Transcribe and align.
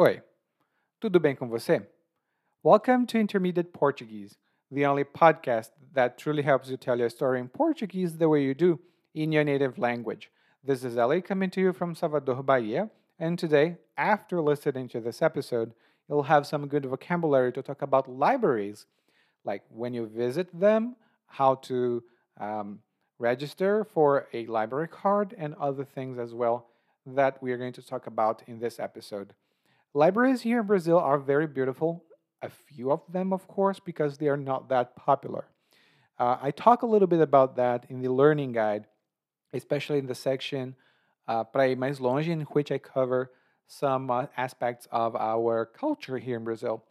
Oi, 0.00 0.22
tudo 1.02 1.20
bem 1.20 1.36
com 1.36 1.50
você? 1.50 1.86
Welcome 2.62 3.04
to 3.08 3.18
Intermediate 3.18 3.74
Portuguese, 3.74 4.38
the 4.70 4.86
only 4.86 5.04
podcast 5.04 5.70
that 5.92 6.16
truly 6.16 6.42
helps 6.42 6.70
you 6.70 6.78
tell 6.78 6.98
your 6.98 7.10
story 7.10 7.38
in 7.38 7.50
Portuguese 7.50 8.16
the 8.16 8.26
way 8.26 8.42
you 8.42 8.54
do 8.54 8.80
in 9.12 9.32
your 9.32 9.44
native 9.44 9.76
language. 9.76 10.30
This 10.64 10.82
is 10.82 10.96
Ellie 10.96 11.20
coming 11.20 11.50
to 11.50 11.60
you 11.60 11.74
from 11.74 11.94
Salvador, 11.94 12.42
Bahia, 12.42 12.88
and 13.18 13.38
today, 13.38 13.76
after 13.98 14.40
listening 14.40 14.88
to 14.88 15.00
this 15.00 15.20
episode, 15.20 15.74
you'll 16.08 16.22
have 16.22 16.46
some 16.46 16.68
good 16.68 16.86
vocabulary 16.86 17.52
to 17.52 17.60
talk 17.60 17.82
about 17.82 18.08
libraries, 18.08 18.86
like 19.44 19.62
when 19.68 19.92
you 19.92 20.06
visit 20.06 20.58
them, 20.58 20.96
how 21.26 21.56
to 21.56 22.02
um, 22.40 22.78
register 23.18 23.84
for 23.84 24.26
a 24.32 24.46
library 24.46 24.88
card, 24.88 25.34
and 25.36 25.54
other 25.56 25.84
things 25.84 26.18
as 26.18 26.32
well 26.32 26.68
that 27.04 27.42
we 27.42 27.52
are 27.52 27.58
going 27.58 27.74
to 27.74 27.82
talk 27.82 28.06
about 28.06 28.42
in 28.46 28.58
this 28.58 28.80
episode. 28.80 29.34
Libraries 29.94 30.40
here 30.40 30.60
in 30.60 30.66
Brazil 30.66 30.98
are 30.98 31.18
very 31.18 31.46
beautiful, 31.46 32.04
a 32.40 32.48
few 32.48 32.90
of 32.90 33.02
them, 33.12 33.32
of 33.32 33.46
course, 33.46 33.78
because 33.78 34.16
they 34.16 34.28
are 34.28 34.38
not 34.38 34.68
that 34.70 34.96
popular. 34.96 35.44
Uh, 36.18 36.38
I 36.40 36.50
talk 36.50 36.82
a 36.82 36.86
little 36.86 37.08
bit 37.08 37.20
about 37.20 37.56
that 37.56 37.86
in 37.90 38.00
the 38.00 38.10
learning 38.10 38.52
guide, 38.52 38.86
especially 39.52 39.98
in 39.98 40.06
the 40.06 40.14
section 40.14 40.76
uh, 41.28 41.44
Para 41.44 41.70
ir 41.70 41.76
mais 41.76 42.00
longe, 42.00 42.28
in 42.28 42.42
which 42.52 42.72
I 42.72 42.78
cover 42.78 43.32
some 43.66 44.10
uh, 44.10 44.26
aspects 44.36 44.88
of 44.90 45.14
our 45.14 45.66
culture 45.66 46.18
here 46.18 46.36
in 46.36 46.44
Brazil. 46.44 46.84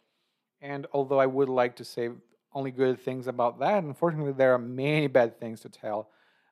And 0.62 0.86
although 0.94 1.20
I 1.20 1.26
would 1.26 1.50
like 1.50 1.76
to 1.78 1.86
say 1.86 2.10
only 2.54 2.72
good 2.72 3.00
things 3.00 3.28
about 3.28 3.60
that, 3.60 3.84
unfortunately, 3.84 4.34
there 4.34 4.54
are 4.54 4.60
many 4.60 5.08
bad 5.08 5.40
things 5.40 5.62
to 5.62 5.70
tell 5.70 6.10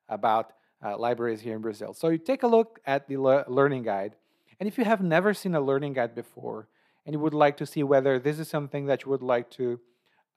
about 0.07 0.53
uh, 0.83 0.97
libraries 0.97 1.41
here 1.41 1.55
in 1.55 1.61
Brazil. 1.61 1.93
So 1.93 2.09
you 2.09 2.17
take 2.17 2.43
a 2.43 2.47
look 2.47 2.79
at 2.85 3.07
the 3.07 3.17
le- 3.17 3.45
learning 3.47 3.83
guide. 3.83 4.15
And 4.59 4.67
if 4.67 4.77
you 4.77 4.85
have 4.85 5.01
never 5.01 5.33
seen 5.33 5.55
a 5.55 5.61
learning 5.61 5.93
guide 5.93 6.13
before 6.13 6.67
and 7.05 7.13
you 7.13 7.19
would 7.19 7.33
like 7.33 7.57
to 7.57 7.65
see 7.65 7.83
whether 7.83 8.19
this 8.19 8.39
is 8.39 8.47
something 8.49 8.85
that 8.87 9.03
you 9.03 9.11
would 9.11 9.21
like 9.21 9.49
to 9.51 9.79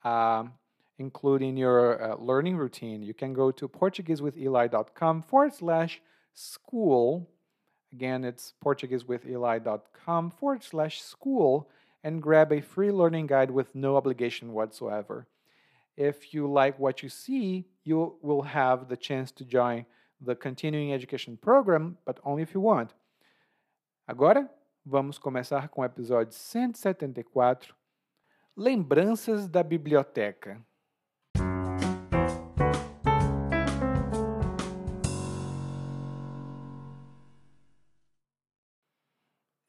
um, 0.03 0.53
include 0.97 1.41
in 1.41 1.57
your 1.57 2.01
uh, 2.01 2.15
learning 2.15 2.55
routine, 2.55 3.03
you 3.03 3.13
can 3.13 3.33
go 3.33 3.51
to 3.51 3.67
PortugueseWithEli.com 3.67 5.21
forward 5.23 5.53
slash 5.53 6.01
school. 6.33 7.29
Again, 7.91 8.23
it's 8.23 8.53
PortugueseWithEli.com 8.63 10.31
forward 10.31 10.63
slash 10.63 11.01
school 11.01 11.69
and 12.03 12.21
grab 12.21 12.51
a 12.51 12.61
free 12.61 12.91
learning 12.91 13.27
guide 13.27 13.51
with 13.51 13.75
no 13.75 13.95
obligation 13.97 14.53
whatsoever. 14.53 15.27
If 15.95 16.33
you 16.33 16.51
like 16.51 16.79
what 16.79 17.03
you 17.03 17.09
see, 17.09 17.65
you 17.83 18.15
will 18.21 18.41
have 18.41 18.89
the 18.89 18.97
chance 18.97 19.31
to 19.33 19.45
join 19.45 19.85
the 20.19 20.35
continuing 20.35 20.93
education 20.93 21.37
program, 21.37 21.97
but 22.05 22.19
only 22.23 22.41
if 22.41 22.53
you 22.53 22.61
want. 22.61 22.93
Agora, 24.05 24.53
vamos 24.85 25.17
começar 25.17 25.69
com 25.69 25.79
o 25.79 25.85
episódio 25.85 26.33
174 26.33 27.73
Lembranças 28.55 29.47
da 29.47 29.63
Biblioteca. 29.63 30.61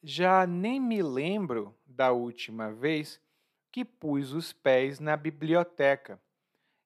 Já 0.02 0.44
nem 0.48 0.80
me 0.80 1.00
lembro 1.00 1.72
da 1.86 2.10
última 2.10 2.72
vez 2.72 3.20
que 3.70 3.84
pus 3.84 4.32
os 4.32 4.52
pés 4.52 4.98
na 4.98 5.16
biblioteca. 5.16 6.20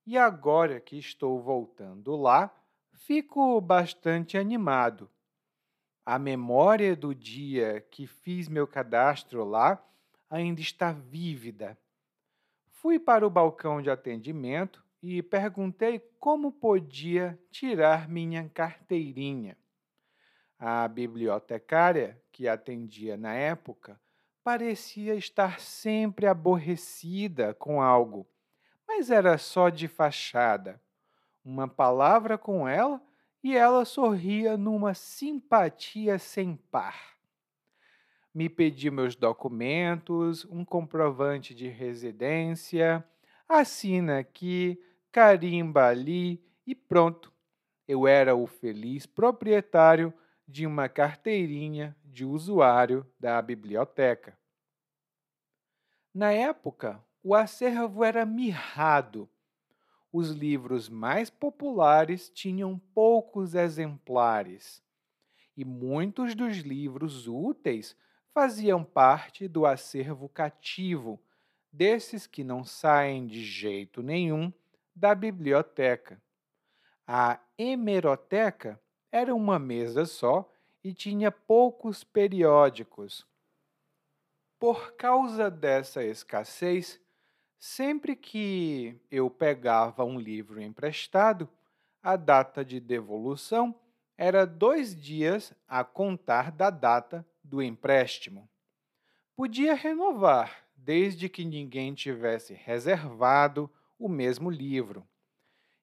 E 0.06 0.18
agora 0.18 0.82
que 0.82 0.98
estou 0.98 1.40
voltando 1.40 2.14
lá, 2.14 2.54
fico 2.92 3.58
bastante 3.58 4.36
animado. 4.36 5.10
A 6.10 6.18
memória 6.18 6.96
do 6.96 7.14
dia 7.14 7.86
que 7.90 8.06
fiz 8.06 8.48
meu 8.48 8.66
cadastro 8.66 9.44
lá 9.44 9.78
ainda 10.30 10.58
está 10.58 10.90
vívida. 10.90 11.76
Fui 12.70 12.98
para 12.98 13.26
o 13.26 13.30
balcão 13.30 13.82
de 13.82 13.90
atendimento 13.90 14.82
e 15.02 15.22
perguntei 15.22 15.98
como 16.18 16.50
podia 16.50 17.38
tirar 17.50 18.08
minha 18.08 18.48
carteirinha. 18.48 19.54
A 20.58 20.88
bibliotecária 20.88 22.18
que 22.32 22.48
atendia 22.48 23.14
na 23.18 23.34
época 23.34 24.00
parecia 24.42 25.14
estar 25.14 25.60
sempre 25.60 26.26
aborrecida 26.26 27.52
com 27.52 27.82
algo, 27.82 28.26
mas 28.86 29.10
era 29.10 29.36
só 29.36 29.68
de 29.68 29.86
fachada. 29.86 30.80
Uma 31.44 31.68
palavra 31.68 32.38
com 32.38 32.66
ela 32.66 32.98
e 33.42 33.56
ela 33.56 33.84
sorria 33.84 34.56
numa 34.56 34.94
simpatia 34.94 36.18
sem 36.18 36.56
par. 36.56 37.16
Me 38.34 38.48
pediu 38.48 38.92
meus 38.92 39.16
documentos, 39.16 40.44
um 40.46 40.64
comprovante 40.64 41.54
de 41.54 41.68
residência, 41.68 43.04
assina 43.48 44.18
aqui, 44.18 44.80
carimba 45.10 45.86
ali 45.86 46.44
e 46.66 46.74
pronto. 46.74 47.32
Eu 47.86 48.06
era 48.06 48.36
o 48.36 48.46
feliz 48.46 49.06
proprietário 49.06 50.12
de 50.46 50.66
uma 50.66 50.88
carteirinha 50.88 51.96
de 52.04 52.24
usuário 52.24 53.06
da 53.18 53.40
biblioteca. 53.40 54.38
Na 56.14 56.32
época, 56.32 57.02
o 57.22 57.34
acervo 57.34 58.04
era 58.04 58.24
mirrado. 58.24 59.28
Os 60.12 60.30
livros 60.30 60.88
mais 60.88 61.28
populares 61.28 62.30
tinham 62.30 62.78
poucos 62.94 63.54
exemplares, 63.54 64.82
e 65.56 65.64
muitos 65.64 66.34
dos 66.34 66.58
livros 66.58 67.28
úteis 67.28 67.96
faziam 68.32 68.82
parte 68.82 69.46
do 69.46 69.66
acervo 69.66 70.28
cativo, 70.28 71.20
desses 71.70 72.26
que 72.26 72.42
não 72.42 72.64
saem 72.64 73.26
de 73.26 73.44
jeito 73.44 74.02
nenhum 74.02 74.52
da 74.94 75.14
biblioteca. 75.14 76.20
A 77.06 77.38
hemeroteca 77.58 78.80
era 79.10 79.34
uma 79.34 79.58
mesa 79.58 80.06
só 80.06 80.50
e 80.82 80.94
tinha 80.94 81.30
poucos 81.30 82.04
periódicos. 82.04 83.26
Por 84.58 84.92
causa 84.96 85.50
dessa 85.50 86.02
escassez, 86.02 87.00
sempre 87.58 88.14
que 88.14 89.00
eu 89.10 89.28
pegava 89.28 90.04
um 90.04 90.18
livro 90.18 90.60
emprestado, 90.60 91.48
a 92.02 92.16
data 92.16 92.64
de 92.64 92.78
devolução 92.78 93.74
era 94.16 94.46
dois 94.46 94.94
dias 94.94 95.52
a 95.66 95.84
contar 95.84 96.52
da 96.52 96.70
data 96.70 97.26
do 97.42 97.62
empréstimo. 97.62 98.48
Podia 99.34 99.74
renovar, 99.74 100.64
desde 100.76 101.28
que 101.28 101.44
ninguém 101.44 101.94
tivesse 101.94 102.54
reservado 102.54 103.70
o 103.98 104.08
mesmo 104.08 104.50
livro. 104.50 105.06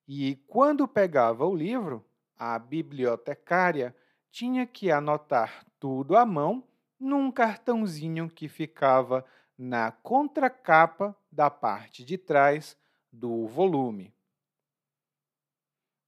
E 0.07 0.35
quando 0.47 0.87
pegava 0.87 1.45
o 1.45 1.55
livro, 1.55 2.05
a 2.37 2.57
bibliotecária 2.59 3.95
tinha 4.31 4.65
que 4.65 4.91
anotar 4.91 5.65
tudo 5.79 6.15
à 6.17 6.25
mão 6.25 6.67
num 6.99 7.31
cartãozinho 7.31 8.29
que 8.29 8.47
ficava 8.47 9.25
na 9.57 9.91
contracapa 9.91 11.15
da 11.31 11.49
parte 11.49 12.03
de 12.03 12.17
trás 12.17 12.77
do 13.11 13.47
volume. 13.47 14.13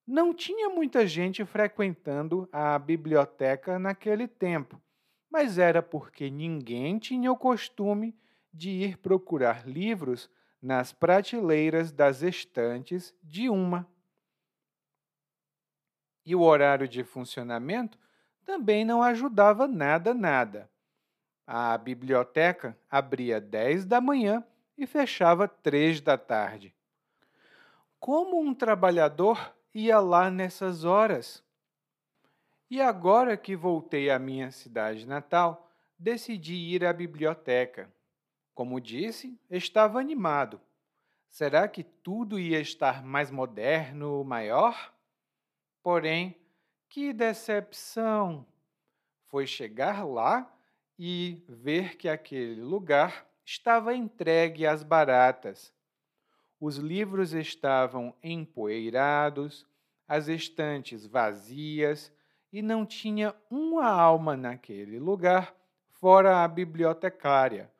Não 0.06 0.34
tinha 0.34 0.70
muita 0.70 1.06
gente 1.06 1.44
frequentando 1.46 2.48
a 2.52 2.78
biblioteca 2.80 3.78
naquele 3.78 4.28
tempo, 4.28 4.82
mas 5.30 5.58
era 5.58 5.82
porque 5.82 6.30
ninguém 6.30 6.98
tinha 6.98 7.32
o 7.32 7.38
costume 7.38 8.18
de 8.54 8.70
ir 8.70 8.98
procurar 8.98 9.68
livros 9.68 10.30
nas 10.62 10.94
prateleiras 10.94 11.92
das 11.92 12.22
estantes 12.22 13.14
de 13.22 13.50
uma 13.50 13.88
e 16.28 16.36
o 16.36 16.42
horário 16.42 16.90
de 16.90 17.06
funcionamento 17.06 17.98
também 18.44 18.84
não 18.84 19.02
ajudava 19.02 19.66
nada, 19.66 20.14
nada. 20.14 20.70
A 21.50 21.78
biblioteca 21.78 22.78
abria 22.92 23.40
10 23.40 23.86
da 23.86 24.02
manhã 24.02 24.44
e 24.78 24.86
fechava 24.86 25.48
3 25.48 26.02
da 26.02 26.18
tarde. 26.18 26.76
Como 27.98 28.38
um 28.38 28.54
trabalhador 28.54 29.56
ia 29.74 29.98
lá 30.02 30.30
nessas 30.30 30.84
horas? 30.84 31.42
E 32.70 32.82
agora 32.82 33.38
que 33.38 33.56
voltei 33.56 34.10
à 34.10 34.20
minha 34.20 34.52
cidade 34.52 35.08
natal, 35.08 35.72
decidi 35.98 36.54
ir 36.54 36.84
à 36.84 36.92
biblioteca. 36.92 37.90
Como 38.54 38.82
disse, 38.82 39.40
estava 39.50 40.02
animado. 40.02 40.60
Será 41.30 41.66
que 41.70 41.82
tudo 41.82 42.38
ia 42.38 42.60
estar 42.60 43.02
mais 43.02 43.32
moderno, 43.32 44.22
maior? 44.26 44.94
Porém, 45.82 46.36
que 46.90 47.14
decepção! 47.14 48.46
Foi 49.28 49.48
chegar 49.48 50.06
lá 50.06 50.57
e 50.98 51.44
ver 51.48 51.98
que 51.98 52.10
aquele 52.10 52.62
lugar 52.62 53.28
estava 53.46 53.96
entregue 53.96 54.66
às 54.66 54.84
baratas. 54.84 55.74
Os 56.60 56.78
livros 56.78 57.34
estavam 57.34 58.14
empoeirados, 58.24 59.66
as 60.08 60.28
estantes 60.28 61.06
vazias 61.06 62.12
e 62.52 62.62
não 62.62 62.86
tinha 62.86 63.36
uma 63.50 63.86
alma 63.86 64.36
naquele 64.36 65.00
lugar 65.00 65.54
fora 65.90 66.44
a 66.44 66.48
bibliotecária, 66.48 67.72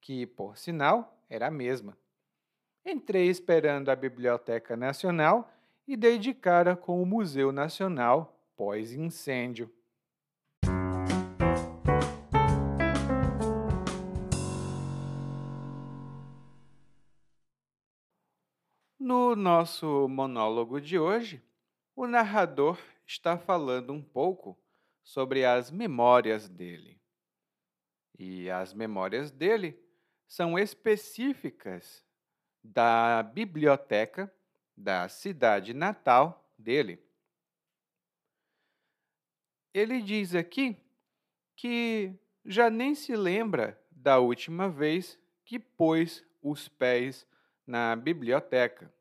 que, 0.00 0.26
por 0.26 0.56
sinal, 0.56 1.18
era 1.28 1.48
a 1.48 1.50
mesma. 1.50 1.96
Entrei 2.84 3.28
esperando 3.28 3.88
a 3.88 3.96
Biblioteca 3.96 4.76
Nacional 4.76 5.50
e 5.86 5.96
dei 5.96 6.18
de 6.18 6.34
cara 6.34 6.76
com 6.76 7.02
o 7.02 7.06
Museu 7.06 7.50
Nacional 7.50 8.38
pós-incêndio. 8.56 9.72
No 19.14 19.36
nosso 19.36 20.08
monólogo 20.08 20.80
de 20.80 20.98
hoje, 20.98 21.40
o 21.94 22.04
narrador 22.04 22.76
está 23.06 23.38
falando 23.38 23.92
um 23.92 24.02
pouco 24.02 24.58
sobre 25.04 25.44
as 25.44 25.70
memórias 25.70 26.48
dele. 26.48 27.00
E 28.18 28.50
as 28.50 28.74
memórias 28.74 29.30
dele 29.30 29.78
são 30.26 30.58
específicas 30.58 32.04
da 32.60 33.22
biblioteca 33.22 34.34
da 34.76 35.08
cidade 35.08 35.72
natal 35.72 36.52
dele. 36.58 37.00
Ele 39.72 40.02
diz 40.02 40.34
aqui 40.34 40.76
que 41.54 42.12
já 42.44 42.68
nem 42.68 42.96
se 42.96 43.14
lembra 43.14 43.80
da 43.92 44.18
última 44.18 44.68
vez 44.68 45.16
que 45.44 45.60
pôs 45.60 46.24
os 46.42 46.66
pés 46.66 47.24
na 47.64 47.94
biblioteca. 47.94 48.92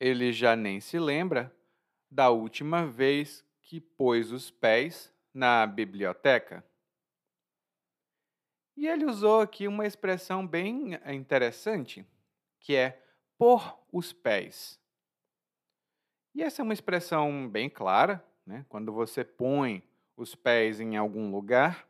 Ele 0.00 0.32
já 0.32 0.54
nem 0.54 0.80
se 0.80 0.98
lembra 0.98 1.54
da 2.10 2.30
última 2.30 2.86
vez 2.86 3.44
que 3.62 3.80
pôs 3.80 4.32
os 4.32 4.50
pés 4.50 5.12
na 5.34 5.66
biblioteca. 5.66 6.64
E 8.76 8.86
ele 8.86 9.04
usou 9.04 9.40
aqui 9.40 9.66
uma 9.66 9.86
expressão 9.86 10.46
bem 10.46 10.98
interessante, 11.12 12.06
que 12.60 12.76
é 12.76 13.02
por 13.36 13.78
os 13.92 14.12
pés. 14.12 14.80
E 16.34 16.42
essa 16.42 16.62
é 16.62 16.64
uma 16.64 16.72
expressão 16.72 17.48
bem 17.48 17.68
clara, 17.68 18.24
né? 18.46 18.64
quando 18.68 18.92
você 18.92 19.24
põe 19.24 19.82
os 20.16 20.34
pés 20.34 20.80
em 20.80 20.96
algum 20.96 21.30
lugar, 21.30 21.88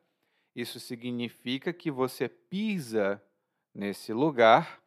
isso 0.55 0.81
significa 0.81 1.73
que 1.73 1.91
você 1.91 2.29
pisa 2.29 3.23
nesse 3.75 4.13
lugar, 4.13 4.83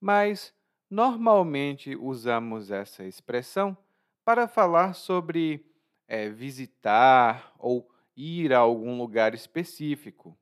mas 0.00 0.54
normalmente 0.90 1.94
usamos 1.94 2.70
essa 2.70 3.04
expressão 3.04 3.76
para 4.24 4.48
falar 4.48 4.94
sobre 4.94 5.64
é, 6.08 6.28
visitar 6.28 7.54
ou 7.58 7.88
ir 8.16 8.52
a 8.52 8.58
algum 8.58 8.98
lugar 8.98 9.32
específico. 9.32 10.36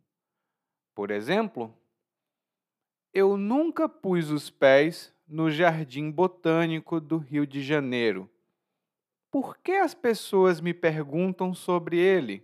Por 0.95 1.11
exemplo, 1.11 1.73
eu 3.13 3.37
nunca 3.37 3.89
pus 3.89 4.31
os 4.31 4.49
pés 4.49 5.15
no 5.29 5.51
Jardim 5.51 6.11
Botânico 6.11 6.99
do 6.99 7.19
Rio 7.19 7.47
de 7.47 7.63
Janeiro. 7.63 8.29
Por 9.31 9.59
que 9.59 9.73
as 9.73 9.95
pessoas 9.95 10.61
me 10.61 10.73
perguntam 10.73 11.53
sobre 11.53 11.99
ele? 11.99 12.43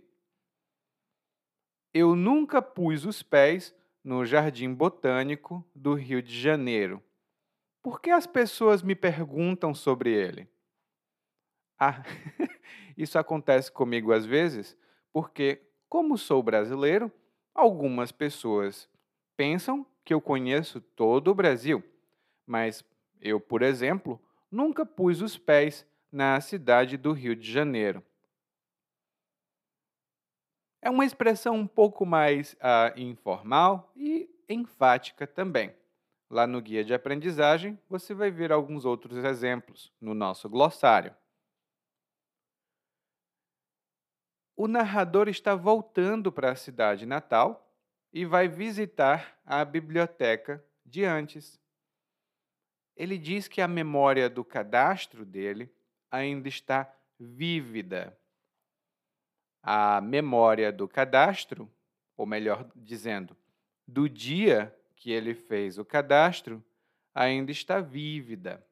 Eu 1.91 2.15
nunca 2.15 2.61
pus 2.61 3.05
os 3.05 3.23
pés 3.23 3.73
no 4.03 4.23
Jardim 4.23 4.71
Botânico 4.71 5.65
do 5.73 5.95
Rio 5.95 6.21
de 6.21 6.39
Janeiro. 6.39 7.01
Por 7.85 8.01
que 8.01 8.09
as 8.09 8.25
pessoas 8.25 8.81
me 8.81 8.95
perguntam 8.95 9.71
sobre 9.75 10.11
ele? 10.11 10.49
Ah, 11.77 12.01
isso 12.97 13.19
acontece 13.19 13.71
comigo 13.71 14.11
às 14.11 14.25
vezes 14.25 14.75
porque, 15.13 15.61
como 15.87 16.17
sou 16.17 16.41
brasileiro, 16.41 17.11
Algumas 17.55 18.11
pessoas 18.11 18.89
pensam 19.37 19.85
que 20.03 20.13
eu 20.13 20.19
conheço 20.19 20.81
todo 20.81 21.31
o 21.31 21.33
Brasil, 21.33 21.81
mas 22.45 22.83
eu, 23.21 23.39
por 23.39 23.61
exemplo, 23.61 24.21
nunca 24.51 24.85
pus 24.85 25.21
os 25.21 25.37
pés 25.37 25.87
na 26.11 26.41
cidade 26.41 26.97
do 26.97 27.13
Rio 27.13 27.33
de 27.33 27.49
Janeiro. 27.49 28.03
É 30.81 30.89
uma 30.89 31.05
expressão 31.05 31.55
um 31.55 31.65
pouco 31.65 32.05
mais 32.05 32.55
uh, 32.55 32.99
informal 32.99 33.89
e 33.95 34.29
enfática 34.49 35.25
também. 35.25 35.73
Lá 36.29 36.47
no 36.47 36.61
guia 36.61 36.83
de 36.83 36.93
aprendizagem, 36.93 37.79
você 37.89 38.13
vai 38.13 38.31
ver 38.31 38.51
alguns 38.51 38.85
outros 38.85 39.23
exemplos 39.23 39.93
no 40.01 40.13
nosso 40.13 40.49
glossário. 40.49 41.15
o 44.55 44.67
narrador 44.67 45.27
está 45.27 45.53
voltando 45.53 46.31
para 46.31 46.51
a 46.51 46.55
cidade 46.55 47.05
natal 47.05 47.69
e 48.13 48.25
vai 48.25 48.47
visitar 48.47 49.37
a 49.45 49.65
biblioteca 49.65 50.63
de 50.85 51.03
antes. 51.03 51.59
Ele 52.95 53.17
diz 53.17 53.49
que 53.49 53.59
a 53.59 53.67
memória 53.67 54.29
do 54.29 54.45
cadastro 54.45 55.25
dele 55.25 55.69
ainda 56.09 56.47
está 56.47 56.89
vívida. 57.19 58.17
A 59.61 59.99
memória 59.99 60.71
do 60.71 60.87
cadastro, 60.87 61.69
ou 62.15 62.25
melhor 62.25 62.69
dizendo, 62.73 63.35
do 63.85 64.07
dia 64.07 64.73
que 64.95 65.11
ele 65.11 65.33
fez 65.33 65.77
o 65.77 65.85
cadastro, 65.85 66.63
ainda 67.13 67.51
está 67.51 67.79
vívida. 67.79 68.65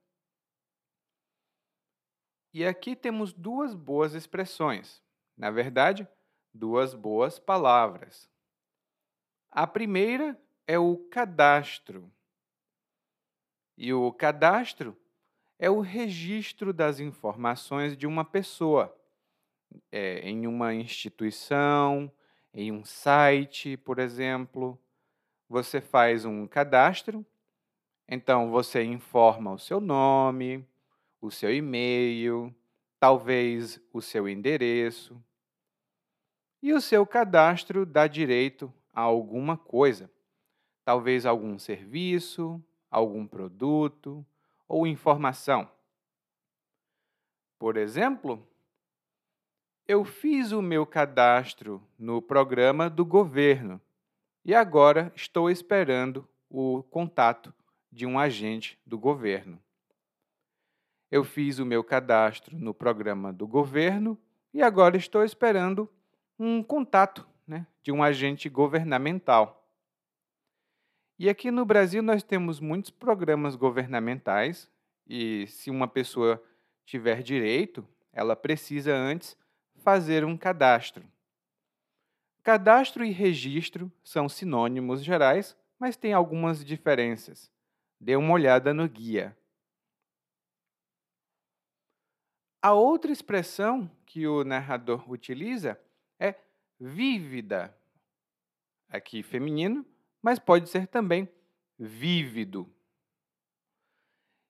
E 2.54 2.66
aqui 2.66 2.96
temos 2.96 3.34
duas 3.34 3.74
boas 3.74 4.14
expressões. 4.14 5.02
Na 5.36 5.50
verdade, 5.50 6.08
duas 6.54 6.94
boas 6.94 7.40
palavras. 7.40 8.30
A 9.50 9.66
primeira 9.66 10.40
é 10.68 10.78
o 10.78 10.98
cadastro. 10.98 12.12
E 13.76 13.92
o 13.92 14.12
cadastro 14.12 14.96
é 15.58 15.70
o 15.70 15.80
registro 15.80 16.72
das 16.72 17.00
informações 17.00 17.98
de 17.98 18.06
uma 18.06 18.24
pessoa 18.24 18.96
é, 19.92 20.20
em 20.20 20.46
uma 20.46 20.74
instituição, 20.74 22.12
em 22.54 22.72
um 22.72 22.84
site, 22.84 23.78
por 23.78 23.98
exemplo. 23.98 24.80
Você 25.54 25.80
faz 25.80 26.26
um 26.26 26.48
cadastro, 26.48 27.24
então 28.08 28.50
você 28.50 28.84
informa 28.84 29.52
o 29.52 29.60
seu 29.60 29.80
nome, 29.80 30.68
o 31.22 31.30
seu 31.30 31.54
e-mail, 31.54 32.52
talvez 33.00 33.80
o 33.94 34.02
seu 34.02 34.28
endereço. 34.28 35.16
E 36.60 36.74
o 36.74 36.82
seu 36.82 37.06
cadastro 37.06 37.86
dá 37.86 38.08
direito 38.08 38.74
a 38.92 39.02
alguma 39.02 39.56
coisa, 39.56 40.10
talvez 40.84 41.24
algum 41.24 41.60
serviço, 41.60 42.60
algum 42.90 43.28
produto 43.28 44.26
ou 44.68 44.88
informação. 44.88 45.70
Por 47.60 47.78
exemplo, 47.78 48.44
eu 49.88 50.04
fiz 50.04 50.52
o 50.52 50.64
meu 50.64 50.84
cadastro 50.84 51.80
no 51.96 52.24
programa 52.24 52.90
do 52.90 53.06
governo 53.06 53.80
e 54.44 54.54
agora 54.54 55.12
estou 55.16 55.50
esperando 55.50 56.28
o 56.50 56.84
contato 56.84 57.54
de 57.92 58.06
um 58.06 58.20
agente 58.20 58.80
do 58.86 58.98
governo 58.98 59.60
eu 61.14 61.24
fiz 61.24 61.60
o 61.60 61.66
meu 61.66 61.84
cadastro 61.84 62.58
no 62.58 62.74
programa 62.74 63.32
do 63.32 63.46
governo 63.46 64.18
e 64.52 64.64
agora 64.64 64.98
estou 64.98 65.24
esperando 65.24 65.88
um 66.40 66.64
contato 66.64 67.24
né, 67.46 67.68
de 67.84 67.92
um 67.92 68.02
agente 68.02 68.50
governamental. 68.50 69.64
E 71.20 71.30
aqui 71.30 71.52
no 71.52 71.66
Brasil 71.66 72.02
nós 72.02 72.24
temos 72.24 72.60
muitos 72.60 72.90
programas 72.90 73.56
governamentais 73.56 74.68
e 75.06 75.46
se 75.46 75.70
uma 75.70 75.88
pessoa 75.88 76.44
tiver 76.84 77.22
direito, 77.22 77.88
ela 78.12 78.36
precisa 78.36 78.96
antes 78.96 79.38
fazer 79.84 80.26
um 80.26 80.36
cadastro. 80.36 81.06
Cadastro 82.44 83.06
e 83.06 83.10
registro 83.10 83.90
são 84.04 84.28
sinônimos 84.28 85.02
gerais, 85.02 85.58
mas 85.80 85.96
tem 85.96 86.12
algumas 86.12 86.64
diferenças. 86.64 87.50
Dê 88.00 88.18
uma 88.18 88.34
olhada 88.34 88.74
no 88.74 88.88
guia. 88.88 89.36
A 92.62 92.74
outra 92.74 93.12
expressão 93.12 93.90
que 94.06 94.28
o 94.28 94.44
narrador 94.44 95.10
utiliza 95.10 95.80
é 96.20 96.36
vívida, 96.80 97.78
aqui 98.90 99.24
feminino, 99.24 99.86
mas 100.22 100.38
pode 100.38 100.70
ser 100.70 100.88
também 100.88 101.30
vívido. 101.80 102.70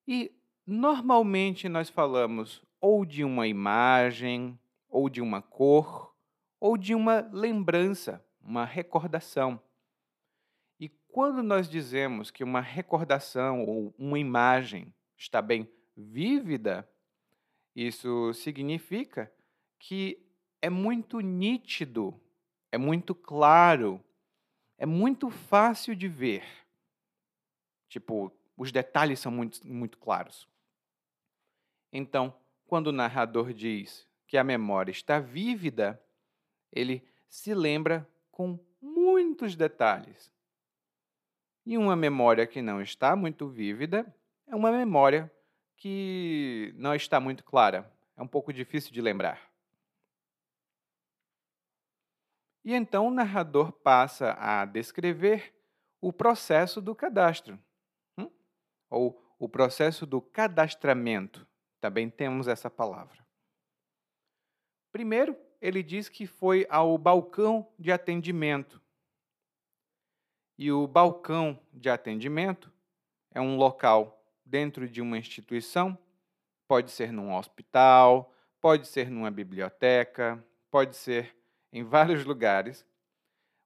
E 0.07 0.31
normalmente 0.65 1.69
nós 1.69 1.89
falamos 1.89 2.61
ou 2.81 3.05
de 3.05 3.23
uma 3.23 3.47
imagem, 3.47 4.59
ou 4.89 5.09
de 5.09 5.21
uma 5.21 5.41
cor, 5.41 6.12
ou 6.63 6.77
de 6.77 6.95
uma 6.95 7.19
lembrança, 7.33 8.25
uma 8.41 8.63
recordação. 8.63 9.61
E 10.79 10.87
quando 10.87 11.43
nós 11.43 11.67
dizemos 11.67 12.31
que 12.31 12.41
uma 12.41 12.61
recordação 12.61 13.65
ou 13.65 13.93
uma 13.97 14.17
imagem 14.17 14.93
está 15.17 15.41
bem 15.41 15.69
vívida, 15.93 16.89
isso 17.75 18.33
significa 18.33 19.29
que 19.77 20.25
é 20.61 20.69
muito 20.69 21.19
nítido 21.19 22.17
é 22.71 22.77
muito 22.77 23.13
claro, 23.13 24.01
é 24.77 24.85
muito 24.85 25.29
fácil 25.29 25.93
de 25.93 26.07
ver. 26.07 26.45
Tipo, 27.89 28.31
os 28.55 28.71
detalhes 28.71 29.19
são 29.19 29.31
muito, 29.33 29.67
muito 29.67 29.97
claros. 29.97 30.47
Então, 31.91 32.33
quando 32.65 32.87
o 32.87 32.93
narrador 32.93 33.53
diz 33.53 34.07
que 34.25 34.37
a 34.37 34.45
memória 34.45 34.91
está 34.91 35.19
vívida, 35.19 36.01
ele 36.73 37.07
se 37.29 37.53
lembra 37.53 38.07
com 38.31 38.59
muitos 38.81 39.55
detalhes. 39.55 40.31
E 41.65 41.77
uma 41.77 41.95
memória 41.95 42.45
que 42.45 42.61
não 42.61 42.81
está 42.81 43.15
muito 43.15 43.47
vívida 43.47 44.13
é 44.47 44.55
uma 44.55 44.71
memória 44.71 45.31
que 45.77 46.73
não 46.77 46.93
está 46.93 47.19
muito 47.19 47.43
clara, 47.43 47.89
é 48.17 48.21
um 48.21 48.27
pouco 48.27 48.51
difícil 48.51 48.91
de 48.91 49.01
lembrar. 49.01 49.51
E 52.65 52.73
então 52.73 53.07
o 53.07 53.11
narrador 53.11 53.71
passa 53.71 54.35
a 54.39 54.65
descrever 54.65 55.53
o 55.99 56.11
processo 56.11 56.81
do 56.81 56.95
cadastro, 56.95 57.59
hum? 58.17 58.29
ou 58.89 59.21
o 59.37 59.47
processo 59.49 60.05
do 60.05 60.21
cadastramento. 60.21 61.45
Também 61.81 62.09
temos 62.09 62.47
essa 62.47 62.69
palavra. 62.69 63.25
Primeiro, 64.91 65.35
ele 65.63 65.81
diz 65.81 66.09
que 66.09 66.27
foi 66.27 66.67
ao 66.69 66.97
balcão 66.97 67.65
de 67.79 67.89
atendimento. 67.89 68.81
E 70.57 70.69
o 70.69 70.85
balcão 70.85 71.57
de 71.71 71.89
atendimento 71.89 72.69
é 73.31 73.39
um 73.39 73.55
local 73.55 74.21
dentro 74.45 74.89
de 74.89 75.01
uma 75.01 75.17
instituição, 75.17 75.97
pode 76.67 76.91
ser 76.91 77.13
num 77.13 77.33
hospital, 77.33 78.35
pode 78.59 78.87
ser 78.87 79.09
numa 79.09 79.31
biblioteca, 79.31 80.45
pode 80.69 80.97
ser 80.97 81.33
em 81.71 81.81
vários 81.81 82.25
lugares. 82.27 82.85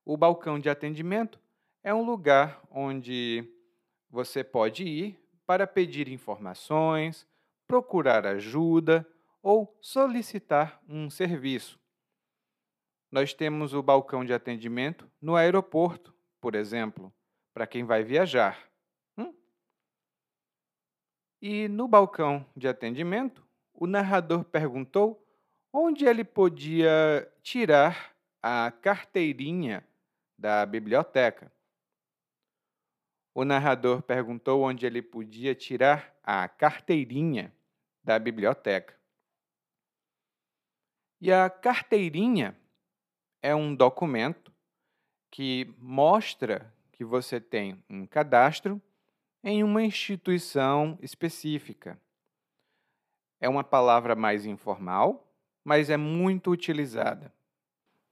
O 0.05 0.15
balcão 0.15 0.59
de 0.59 0.69
atendimento 0.69 1.39
é 1.83 1.91
um 1.91 2.05
lugar 2.05 2.61
onde 2.69 3.43
você 4.07 4.43
pode 4.43 4.83
ir 4.83 5.19
para 5.47 5.65
pedir 5.65 6.07
informações, 6.09 7.27
procurar 7.65 8.27
ajuda 8.27 9.03
ou 9.41 9.75
solicitar 9.81 10.79
um 10.87 11.09
serviço. 11.09 11.86
Nós 13.11 13.33
temos 13.33 13.73
o 13.73 13.81
balcão 13.81 14.25
de 14.25 14.33
atendimento 14.33 15.09
no 15.21 15.35
aeroporto, 15.35 16.13
por 16.41 16.55
exemplo, 16.55 17.13
para 17.53 17.65
quem 17.65 17.83
vai 17.83 18.03
viajar. 18.03 18.69
Hum? 19.17 19.33
E 21.41 21.67
no 21.69 21.87
balcão 21.87 22.45
de 22.55 22.67
atendimento, 22.67 23.47
o 23.73 23.87
narrador 23.87 24.43
perguntou 24.43 25.25
onde 25.71 26.05
ele 26.05 26.23
podia 26.23 27.31
tirar 27.41 28.15
a 28.41 28.71
carteirinha 28.71 29.87
da 30.37 30.65
biblioteca. 30.65 31.51
O 33.33 33.45
narrador 33.45 34.01
perguntou 34.01 34.63
onde 34.63 34.85
ele 34.85 35.01
podia 35.01 35.55
tirar 35.55 36.13
a 36.23 36.47
carteirinha 36.49 37.55
da 38.03 38.17
biblioteca. 38.19 38.99
E 41.21 41.31
a 41.31 41.49
carteirinha 41.49 42.57
é 43.41 43.55
um 43.55 43.75
documento 43.75 44.51
que 45.29 45.73
mostra 45.77 46.73
que 46.91 47.03
você 47.03 47.39
tem 47.39 47.83
um 47.89 48.05
cadastro 48.05 48.81
em 49.43 49.63
uma 49.63 49.83
instituição 49.83 50.97
específica. 51.01 51.99
É 53.39 53.47
uma 53.47 53.63
palavra 53.63 54.15
mais 54.15 54.45
informal, 54.45 55.31
mas 55.63 55.89
é 55.89 55.97
muito 55.97 56.49
utilizada. 56.49 57.31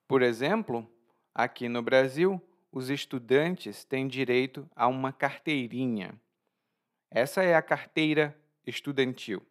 Por 0.07 0.21
exemplo, 0.21 0.87
aqui 1.33 1.67
no 1.67 1.81
Brasil, 1.81 2.39
os 2.71 2.89
estudantes 2.89 3.83
têm 3.83 4.07
direito 4.07 4.69
a 4.75 4.87
uma 4.87 5.11
carteirinha. 5.11 6.13
Essa 7.09 7.43
é 7.43 7.55
a 7.55 7.61
carteira 7.61 8.37
estudantil. 8.67 9.41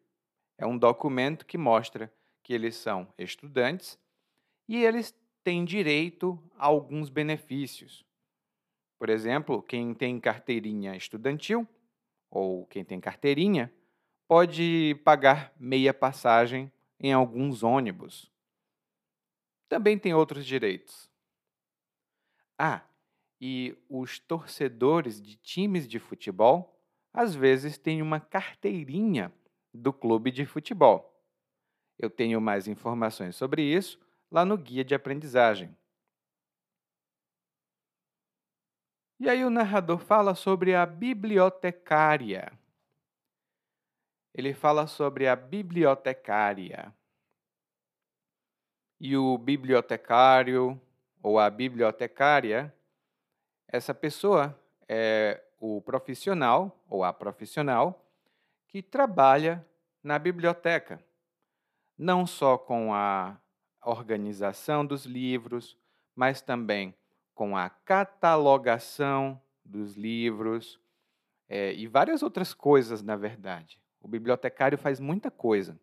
É 0.56 0.66
um 0.66 0.78
documento 0.78 1.44
que 1.44 1.58
mostra 1.58 2.12
que 2.42 2.52
eles 2.52 2.76
são 2.76 3.08
estudantes 3.18 3.98
e 4.68 4.84
eles 4.84 5.14
têm 5.44 5.64
direito 5.64 6.42
a 6.56 6.66
alguns 6.66 7.10
benefícios. 7.10 8.04
Por 8.98 9.10
exemplo, 9.10 9.62
quem 9.62 9.92
tem 9.94 10.18
carteirinha 10.18 10.96
estudantil 10.96 11.68
ou 12.30 12.66
quem 12.66 12.82
tem 12.82 12.98
carteirinha 12.98 13.72
pode 14.26 14.98
pagar 15.04 15.54
meia 15.60 15.92
passagem 15.92 16.72
em 16.98 17.12
alguns 17.12 17.62
ônibus. 17.62 18.32
Também 19.68 19.98
tem 19.98 20.14
outros 20.14 20.46
direitos. 20.46 21.10
Ah, 22.58 22.82
e 23.40 23.76
os 23.88 24.18
torcedores 24.18 25.20
de 25.20 25.36
times 25.36 25.86
de 25.86 25.98
futebol 25.98 26.80
às 27.12 27.34
vezes 27.34 27.76
têm 27.76 28.00
uma 28.00 28.18
carteirinha 28.18 29.32
do 29.72 29.92
clube 29.92 30.30
de 30.30 30.46
futebol. 30.46 31.12
Eu 31.98 32.08
tenho 32.08 32.40
mais 32.40 32.66
informações 32.66 33.36
sobre 33.36 33.62
isso 33.62 34.03
lá 34.34 34.44
no 34.44 34.58
guia 34.58 34.84
de 34.84 34.96
aprendizagem. 34.96 35.72
E 39.20 39.30
aí 39.30 39.44
o 39.44 39.48
narrador 39.48 40.00
fala 40.00 40.34
sobre 40.34 40.74
a 40.74 40.84
bibliotecária. 40.84 42.52
Ele 44.34 44.52
fala 44.52 44.88
sobre 44.88 45.28
a 45.28 45.36
bibliotecária. 45.36 46.92
E 48.98 49.16
o 49.16 49.38
bibliotecário 49.38 50.82
ou 51.22 51.38
a 51.38 51.48
bibliotecária, 51.48 52.74
essa 53.68 53.94
pessoa 53.94 54.60
é 54.88 55.44
o 55.60 55.80
profissional 55.80 56.76
ou 56.88 57.04
a 57.04 57.12
profissional 57.12 58.04
que 58.66 58.82
trabalha 58.82 59.64
na 60.02 60.18
biblioteca, 60.18 61.00
não 61.96 62.26
só 62.26 62.58
com 62.58 62.92
a 62.92 63.38
organização 63.84 64.84
dos 64.84 65.04
livros, 65.04 65.76
mas 66.14 66.40
também 66.40 66.94
com 67.34 67.56
a 67.56 67.68
catalogação 67.68 69.40
dos 69.64 69.96
livros 69.96 70.80
é, 71.48 71.74
e 71.74 71.86
várias 71.86 72.22
outras 72.22 72.54
coisas, 72.54 73.02
na 73.02 73.16
verdade. 73.16 73.80
O 74.00 74.08
bibliotecário 74.08 74.78
faz 74.78 75.00
muita 75.00 75.30
coisa. 75.30 75.78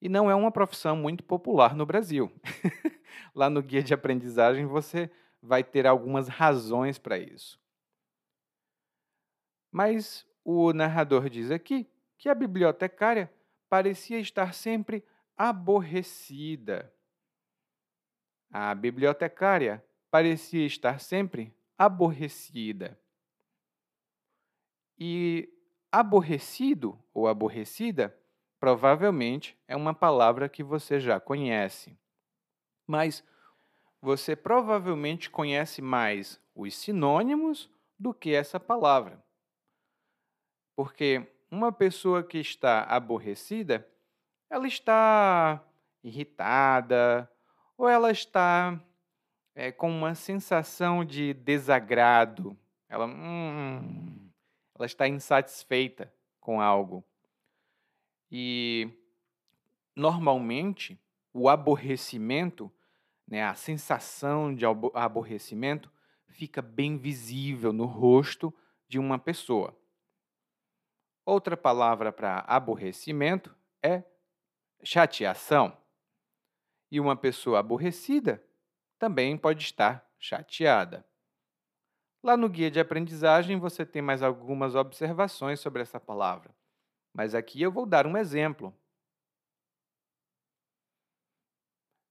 E 0.00 0.08
não 0.08 0.30
é 0.30 0.34
uma 0.34 0.50
profissão 0.50 0.96
muito 0.96 1.22
popular 1.22 1.74
no 1.74 1.86
Brasil. 1.86 2.32
Lá 3.34 3.48
no 3.48 3.62
guia 3.62 3.82
de 3.82 3.94
aprendizagem 3.94 4.66
você 4.66 5.10
vai 5.40 5.62
ter 5.62 5.86
algumas 5.86 6.28
razões 6.28 6.98
para 6.98 7.18
isso. 7.18 7.60
Mas 9.70 10.26
o 10.44 10.72
narrador 10.72 11.28
diz 11.28 11.50
aqui 11.50 11.88
que 12.16 12.28
a 12.28 12.34
bibliotecária 12.34 13.30
parecia 13.68 14.18
estar 14.18 14.54
sempre 14.54 15.04
aborrecida. 15.36 16.92
A 18.50 18.74
bibliotecária 18.74 19.84
parecia 20.10 20.66
estar 20.66 21.00
sempre 21.00 21.52
aborrecida. 21.76 22.98
E 24.98 25.54
Aborrecido 25.96 26.98
ou 27.14 27.28
aborrecida 27.28 28.20
provavelmente 28.58 29.56
é 29.68 29.76
uma 29.76 29.94
palavra 29.94 30.48
que 30.48 30.60
você 30.60 30.98
já 30.98 31.20
conhece. 31.20 31.96
Mas 32.84 33.22
você 34.02 34.34
provavelmente 34.34 35.30
conhece 35.30 35.80
mais 35.80 36.40
os 36.52 36.74
sinônimos 36.76 37.70
do 37.96 38.12
que 38.12 38.34
essa 38.34 38.58
palavra. 38.58 39.24
Porque 40.74 41.24
uma 41.48 41.70
pessoa 41.70 42.24
que 42.24 42.38
está 42.38 42.82
aborrecida, 42.82 43.88
ela 44.48 44.66
está 44.66 45.62
irritada 46.02 47.30
ou 47.76 47.88
ela 47.88 48.10
está 48.10 48.80
é, 49.54 49.72
com 49.72 49.90
uma 49.90 50.14
sensação 50.14 51.04
de 51.04 51.32
desagrado. 51.34 52.56
Ela, 52.88 53.06
hum, 53.06 54.30
ela 54.74 54.86
está 54.86 55.08
insatisfeita 55.08 56.12
com 56.40 56.60
algo. 56.60 57.04
E 58.30 58.90
normalmente 59.94 61.00
o 61.32 61.48
aborrecimento, 61.48 62.70
né, 63.26 63.44
a 63.44 63.54
sensação 63.54 64.54
de 64.54 64.64
aborrecimento 64.66 65.90
fica 66.28 66.60
bem 66.60 66.96
visível 66.96 67.72
no 67.72 67.86
rosto 67.86 68.52
de 68.88 68.98
uma 68.98 69.18
pessoa. 69.18 69.76
Outra 71.24 71.56
palavra 71.56 72.12
para 72.12 72.40
aborrecimento 72.40 73.54
é 73.82 74.02
chateação. 74.84 75.76
E 76.90 77.00
uma 77.00 77.16
pessoa 77.16 77.58
aborrecida 77.58 78.44
também 78.98 79.36
pode 79.36 79.64
estar 79.64 80.08
chateada. 80.18 81.04
Lá 82.22 82.36
no 82.36 82.48
guia 82.48 82.70
de 82.70 82.78
aprendizagem 82.78 83.58
você 83.58 83.84
tem 83.84 84.00
mais 84.00 84.22
algumas 84.22 84.74
observações 84.74 85.60
sobre 85.60 85.82
essa 85.82 85.98
palavra, 85.98 86.54
mas 87.12 87.34
aqui 87.34 87.60
eu 87.60 87.72
vou 87.72 87.84
dar 87.84 88.06
um 88.06 88.16
exemplo. 88.16 88.74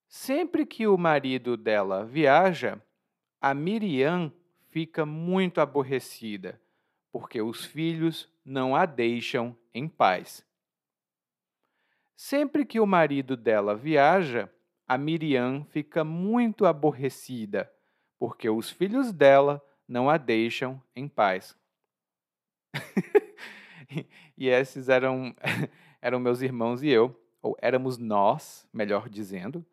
Sempre 0.08 0.66
que 0.66 0.86
o 0.86 0.98
marido 0.98 1.58
dela 1.58 2.06
viaja, 2.06 2.80
a 3.42 3.54
Miriam 3.54 4.32
fica 4.70 5.06
muito 5.06 5.60
aborrecida, 5.60 6.62
porque 7.12 7.42
os 7.42 7.66
filhos 7.66 8.32
não 8.46 8.76
a 8.76 8.86
deixam 8.86 9.58
em 9.74 9.88
paz. 9.88 10.46
Sempre 12.26 12.66
que 12.66 12.80
o 12.80 12.88
marido 12.88 13.36
dela 13.36 13.76
viaja, 13.76 14.50
a 14.88 14.98
Miriam 14.98 15.66
fica 15.66 16.06
muito 16.06 16.66
aborrecida, 16.66 17.70
porque 18.18 18.50
os 18.50 18.70
filhos 18.70 19.12
dela 19.12 19.62
não 19.86 20.10
a 20.10 20.16
deixam 20.16 20.82
em 20.96 21.06
paz. 21.06 21.54
e 24.38 24.48
esses 24.48 24.88
eram, 24.88 25.36
eram 26.02 26.18
meus 26.18 26.42
irmãos 26.42 26.82
e 26.82 26.88
eu, 26.88 27.14
ou 27.42 27.58
éramos 27.62 27.98
nós, 27.98 28.66
melhor 28.72 29.10
dizendo, 29.10 29.66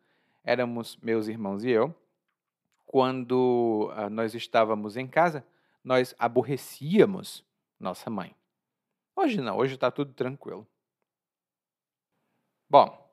éramos 0.43 0.97
meus 0.97 1.29
irmãos 1.29 1.63
e 1.63 1.69
eu, 1.69 1.95
quando 2.85 3.89
uh, 3.95 4.09
nós 4.09 4.35
estávamos 4.35 4.97
em 4.97 5.07
casa, 5.07 5.47
nós 5.81 6.13
aborrecíamos 6.19 7.45
nossa 7.79 8.09
mãe. 8.09 8.35
Hoje 9.15 9.39
não, 9.39 9.55
hoje 9.55 9.75
está 9.75 9.89
tudo 9.89 10.11
tranquilo. 10.11 10.67
Bom, 12.71 13.05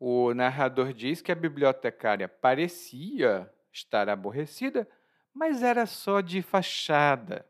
o 0.00 0.32
narrador 0.32 0.94
diz 0.94 1.20
que 1.20 1.30
a 1.30 1.34
bibliotecária 1.34 2.26
parecia 2.26 3.52
estar 3.70 4.08
aborrecida, 4.08 4.88
mas 5.30 5.62
era 5.62 5.84
só 5.84 6.22
de 6.22 6.40
fachada. 6.40 7.46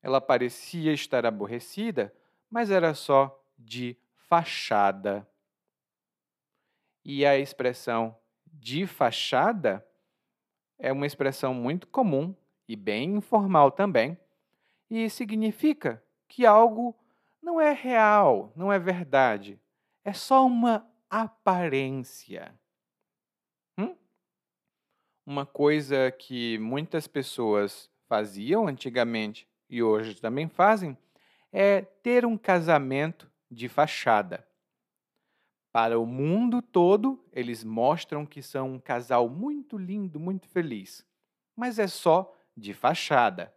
Ela 0.00 0.20
parecia 0.20 0.92
estar 0.92 1.26
aborrecida, 1.26 2.14
mas 2.48 2.70
era 2.70 2.94
só 2.94 3.44
de 3.58 3.98
fachada. 4.14 5.28
E 7.04 7.26
a 7.26 7.36
expressão 7.36 8.16
de 8.46 8.86
fachada 8.86 9.84
é 10.78 10.92
uma 10.92 11.06
expressão 11.06 11.52
muito 11.52 11.88
comum 11.88 12.36
e 12.68 12.76
bem 12.76 13.16
informal 13.16 13.72
também, 13.72 14.16
e 14.88 15.10
significa 15.10 16.00
que 16.28 16.46
algo 16.46 16.96
não 17.42 17.60
é 17.60 17.72
real, 17.72 18.52
não 18.54 18.72
é 18.72 18.78
verdade, 18.78 19.60
é 20.08 20.12
só 20.14 20.46
uma 20.46 20.90
aparência. 21.10 22.58
Hum? 23.76 23.94
Uma 25.26 25.44
coisa 25.44 26.10
que 26.10 26.56
muitas 26.58 27.06
pessoas 27.06 27.90
faziam 28.08 28.66
antigamente 28.66 29.46
e 29.68 29.82
hoje 29.82 30.18
também 30.18 30.48
fazem 30.48 30.96
é 31.52 31.82
ter 31.82 32.24
um 32.24 32.38
casamento 32.38 33.30
de 33.50 33.68
fachada. 33.68 34.48
Para 35.70 35.98
o 36.00 36.06
mundo 36.06 36.62
todo, 36.62 37.22
eles 37.30 37.62
mostram 37.62 38.24
que 38.24 38.40
são 38.40 38.72
um 38.72 38.80
casal 38.80 39.28
muito 39.28 39.76
lindo, 39.76 40.18
muito 40.18 40.48
feliz. 40.48 41.06
Mas 41.54 41.78
é 41.78 41.86
só 41.86 42.34
de 42.56 42.72
fachada. 42.72 43.54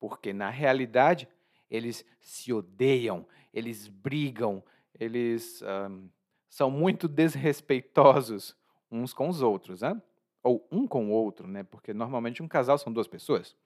Porque, 0.00 0.32
na 0.32 0.50
realidade, 0.50 1.28
eles 1.70 2.04
se 2.20 2.52
odeiam, 2.52 3.24
eles 3.54 3.86
brigam, 3.86 4.64
eles 5.00 5.62
um, 5.62 6.08
são 6.48 6.70
muito 6.70 7.08
desrespeitosos 7.08 8.54
uns 8.90 9.14
com 9.14 9.28
os 9.28 9.40
outros, 9.40 9.80
né? 9.80 10.00
ou 10.42 10.66
um 10.70 10.86
com 10.86 11.08
o 11.08 11.12
outro, 11.12 11.46
né? 11.46 11.62
porque 11.62 11.92
normalmente 11.92 12.42
um 12.42 12.48
casal 12.48 12.78
são 12.78 12.92
duas 12.92 13.08
pessoas. 13.08 13.56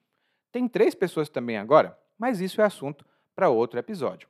Tem 0.53 0.69
três 0.69 0.95
pessoas 0.95 1.29
também 1.29 1.57
agora, 1.57 1.99
mas 2.17 2.41
isso 2.41 2.61
é 2.61 2.65
assunto 2.65 3.05
para 3.35 3.49
outro 3.49 3.79
episódio. 3.79 4.29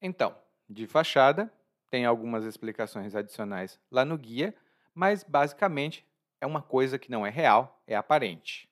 Então, 0.00 0.36
de 0.68 0.86
fachada, 0.86 1.52
tem 1.90 2.04
algumas 2.04 2.44
explicações 2.44 3.14
adicionais 3.14 3.80
lá 3.90 4.04
no 4.04 4.18
guia, 4.18 4.54
mas 4.92 5.22
basicamente 5.22 6.06
é 6.40 6.46
uma 6.46 6.60
coisa 6.60 6.98
que 6.98 7.10
não 7.10 7.24
é 7.24 7.30
real, 7.30 7.80
é 7.86 7.94
aparente. 7.94 8.68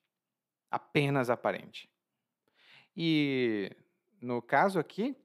Apenas 0.71 1.31
aparente. 1.31 1.89
E 2.97 3.71
no 4.21 4.43
caso 4.43 4.79
aqui, 4.79 5.17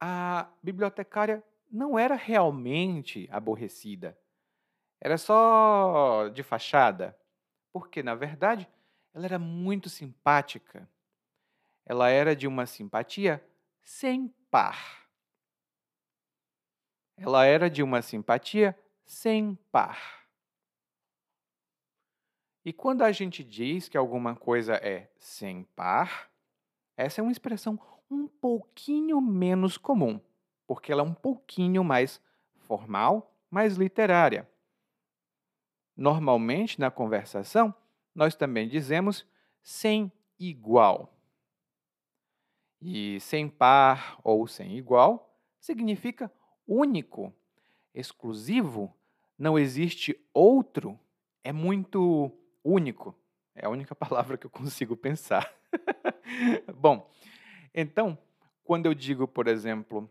a 0.00 0.48
bibliotecária 0.62 1.42
não 1.70 1.98
era 1.98 2.14
realmente 2.14 3.28
aborrecida. 3.30 4.16
Era 5.00 5.18
só 5.18 6.28
de 6.28 6.42
fachada. 6.42 7.16
Porque, 7.72 8.02
na 8.02 8.14
verdade, 8.14 8.68
ela 9.12 9.24
era 9.24 9.38
muito 9.38 9.88
simpática. 9.88 10.88
Ela 11.84 12.08
era 12.08 12.34
de 12.34 12.46
uma 12.46 12.66
simpatia 12.66 13.44
sem 13.82 14.28
par. 14.50 15.06
Ela 17.16 17.44
era 17.44 17.70
de 17.70 17.82
uma 17.82 18.02
simpatia 18.02 18.78
sem 19.04 19.54
par. 19.70 20.26
E 22.64 22.72
quando 22.72 23.02
a 23.02 23.12
gente 23.12 23.44
diz 23.44 23.88
que 23.88 23.96
alguma 23.96 24.34
coisa 24.34 24.74
é 24.74 25.08
sem 25.16 25.62
par, 25.76 26.28
essa 26.96 27.20
é 27.20 27.22
uma 27.22 27.30
expressão 27.30 27.76
um 28.10 28.26
pouquinho 28.28 29.20
menos 29.20 29.76
comum, 29.76 30.20
porque 30.66 30.92
ela 30.92 31.02
é 31.02 31.04
um 31.04 31.14
pouquinho 31.14 31.82
mais 31.82 32.20
formal, 32.56 33.34
mais 33.50 33.76
literária. 33.76 34.48
Normalmente, 35.96 36.78
na 36.78 36.90
conversação, 36.90 37.74
nós 38.14 38.34
também 38.34 38.68
dizemos 38.68 39.26
sem 39.62 40.12
igual. 40.38 41.12
E 42.80 43.18
sem 43.20 43.48
par 43.48 44.18
ou 44.22 44.46
sem 44.46 44.76
igual 44.76 45.34
significa 45.58 46.30
único, 46.66 47.32
exclusivo, 47.94 48.94
não 49.38 49.58
existe 49.58 50.18
outro, 50.32 50.98
é 51.42 51.52
muito 51.52 52.32
único. 52.62 53.14
É 53.54 53.66
a 53.66 53.70
única 53.70 53.94
palavra 53.96 54.36
que 54.36 54.46
eu 54.46 54.50
consigo 54.50 54.96
pensar. 54.96 55.52
Bom, 56.76 57.10
então, 57.76 58.18
quando 58.64 58.86
eu 58.86 58.94
digo, 58.94 59.28
por 59.28 59.46
exemplo, 59.46 60.10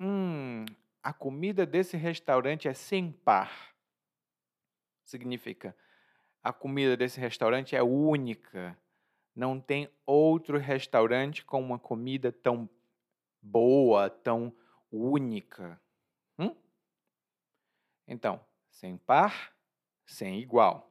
hum, 0.00 0.64
a 1.02 1.12
comida 1.12 1.66
desse 1.66 1.96
restaurante 1.96 2.68
é 2.68 2.72
sem 2.72 3.10
par, 3.12 3.74
significa 5.04 5.76
a 6.42 6.52
comida 6.52 6.96
desse 6.96 7.20
restaurante 7.20 7.76
é 7.76 7.82
única. 7.82 8.76
Não 9.34 9.60
tem 9.60 9.90
outro 10.06 10.58
restaurante 10.58 11.44
com 11.44 11.60
uma 11.60 11.78
comida 11.78 12.32
tão 12.32 12.68
boa, 13.42 14.08
tão 14.08 14.54
única. 14.90 15.80
Hum? 16.38 16.54
Então, 18.06 18.40
sem 18.70 18.96
par, 18.96 19.52
sem 20.06 20.40
igual. 20.40 20.90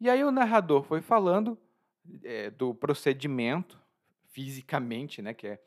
E 0.00 0.10
aí 0.10 0.24
o 0.24 0.32
narrador 0.32 0.82
foi 0.82 1.00
falando 1.00 1.56
é, 2.22 2.50
do 2.50 2.74
procedimento 2.74 3.80
fisicamente, 4.30 5.20
né, 5.20 5.34
que 5.34 5.46
é 5.46 5.62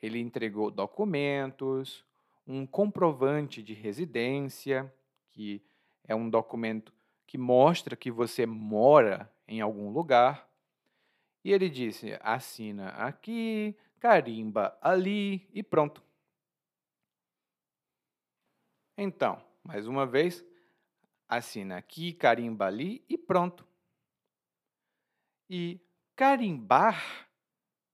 ele 0.00 0.18
entregou 0.18 0.70
documentos, 0.70 2.04
um 2.46 2.66
comprovante 2.66 3.62
de 3.62 3.74
residência, 3.74 4.92
que 5.30 5.62
é 6.04 6.14
um 6.14 6.28
documento 6.28 6.92
que 7.26 7.38
mostra 7.38 7.94
que 7.94 8.10
você 8.10 8.46
mora 8.46 9.30
em 9.46 9.60
algum 9.60 9.90
lugar. 9.90 10.48
E 11.44 11.52
ele 11.52 11.68
disse: 11.68 12.18
assina 12.20 12.88
aqui, 12.90 13.76
carimba 13.98 14.76
ali 14.80 15.48
e 15.52 15.62
pronto. 15.62 16.02
Então, 18.96 19.42
mais 19.62 19.86
uma 19.86 20.06
vez, 20.06 20.44
assina 21.28 21.76
aqui, 21.76 22.12
carimba 22.12 22.66
ali 22.66 23.04
e 23.08 23.16
pronto. 23.16 23.69
E 25.52 25.80
carimbar 26.14 27.28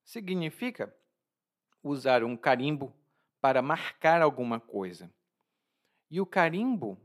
significa 0.05 0.95
usar 1.83 2.23
um 2.23 2.37
carimbo 2.37 2.95
para 3.40 3.62
marcar 3.62 4.21
alguma 4.21 4.61
coisa. 4.61 5.11
E 6.11 6.21
o 6.21 6.27
carimbo 6.27 7.01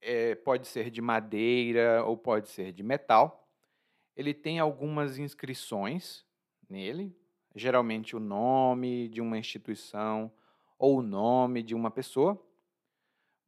é, 0.00 0.36
pode 0.36 0.68
ser 0.68 0.92
de 0.92 1.02
madeira 1.02 2.04
ou 2.04 2.16
pode 2.16 2.50
ser 2.50 2.72
de 2.72 2.84
metal. 2.84 3.50
Ele 4.14 4.32
tem 4.32 4.60
algumas 4.60 5.18
inscrições 5.18 6.24
nele, 6.68 7.12
geralmente 7.52 8.14
o 8.14 8.20
nome 8.20 9.08
de 9.08 9.20
uma 9.20 9.36
instituição 9.36 10.32
ou 10.78 10.98
o 10.98 11.02
nome 11.02 11.64
de 11.64 11.74
uma 11.74 11.90
pessoa. 11.90 12.40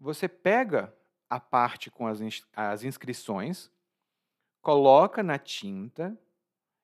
Você 0.01 0.27
pega 0.27 0.93
a 1.31 1.39
parte 1.39 1.89
com 1.89 2.09
as, 2.09 2.19
as 2.53 2.83
inscrições, 2.83 3.71
coloca 4.61 5.23
na 5.23 5.39
tinta 5.39 6.19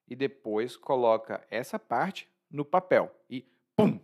e 0.06 0.14
depois 0.14 0.76
coloca 0.76 1.46
essa 1.50 1.78
parte 1.78 2.28
no 2.50 2.64
papel 2.64 3.14
e 3.28 3.42
pum, 3.76 3.98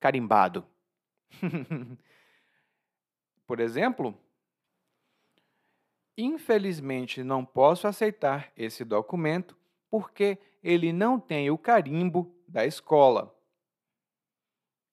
carimbado. 0.00 0.66
Por 3.46 3.60
exemplo, 3.60 4.18
infelizmente 6.16 7.22
não 7.22 7.44
posso 7.44 7.86
aceitar 7.86 8.52
esse 8.56 8.84
documento 8.84 9.56
porque 9.90 10.38
ele 10.62 10.92
não 10.92 11.18
tem 11.18 11.50
o 11.50 11.58
carimbo 11.58 12.34
da 12.46 12.66
escola. 12.66 13.34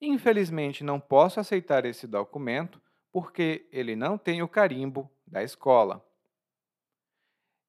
Infelizmente, 0.01 0.83
não 0.83 0.99
posso 0.99 1.39
aceitar 1.39 1.85
esse 1.85 2.05
documento 2.05 2.81
porque 3.11 3.67
ele 3.71 3.95
não 3.95 4.17
tem 4.17 4.41
o 4.41 4.47
carimbo 4.47 5.09
da 5.25 5.41
escola. 5.41 6.05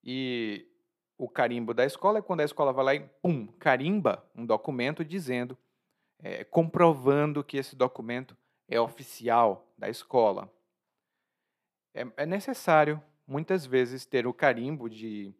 E 0.03 0.67
o 1.19 1.29
carimbo 1.29 1.73
da 1.73 1.85
escola 1.85 2.19
é 2.19 2.23
quando 2.23 2.41
a 2.41 2.45
escola 2.45 2.73
vai 2.73 2.85
lá 2.85 2.95
e, 2.95 3.01
pum, 3.23 3.47
carimba 3.59 4.25
um 4.35 4.45
documento 4.45 5.05
dizendo, 5.05 5.57
é, 6.19 6.45
comprovando 6.45 7.43
que 7.43 7.57
esse 7.57 7.75
documento 7.75 8.37
é 8.69 8.81
oficial 8.81 9.67
da 9.79 9.89
escola. 9.89 10.53
É, 11.95 12.07
é 12.19 12.27
necessário, 12.27 13.03
muitas 13.27 13.65
vezes, 13.65 14.05
ter 14.05 14.27
o 14.27 14.35
carimbo 14.35 14.91
de 14.91 15.35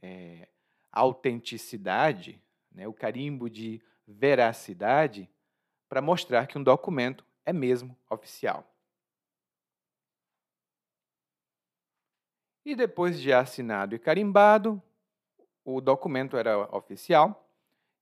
é, 0.00 0.48
autenticidade, 0.90 2.40
né, 2.72 2.88
o 2.88 2.92
carimbo 2.92 3.50
de 3.50 3.82
veracidade, 4.06 5.28
para 5.88 6.00
mostrar 6.00 6.46
que 6.46 6.56
um 6.56 6.62
documento 6.62 7.24
é 7.44 7.52
mesmo 7.52 7.96
oficial. 8.08 8.64
E 12.64 12.74
depois 12.74 13.18
de 13.18 13.32
assinado 13.32 13.94
e 13.94 13.98
carimbado, 13.98 14.82
o 15.70 15.82
documento 15.82 16.34
era 16.38 16.58
oficial 16.74 17.46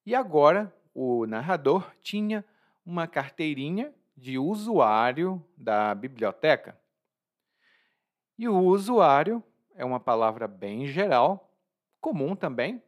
e 0.05 0.15
agora 0.15 0.73
o 0.95 1.27
narrador 1.27 1.93
tinha 2.01 2.45
uma 2.85 3.09
carteirinha 3.09 3.93
de 4.17 4.39
usuário 4.39 5.45
da 5.57 5.93
biblioteca. 5.93 6.79
E 8.39 8.49
o 8.49 8.57
usuário 8.57 9.43
é 9.75 9.85
uma 9.85 9.99
palavra 9.99 10.47
bem 10.47 10.87
geral, 10.87 11.53
comum 12.01 12.37
também, 12.37 12.81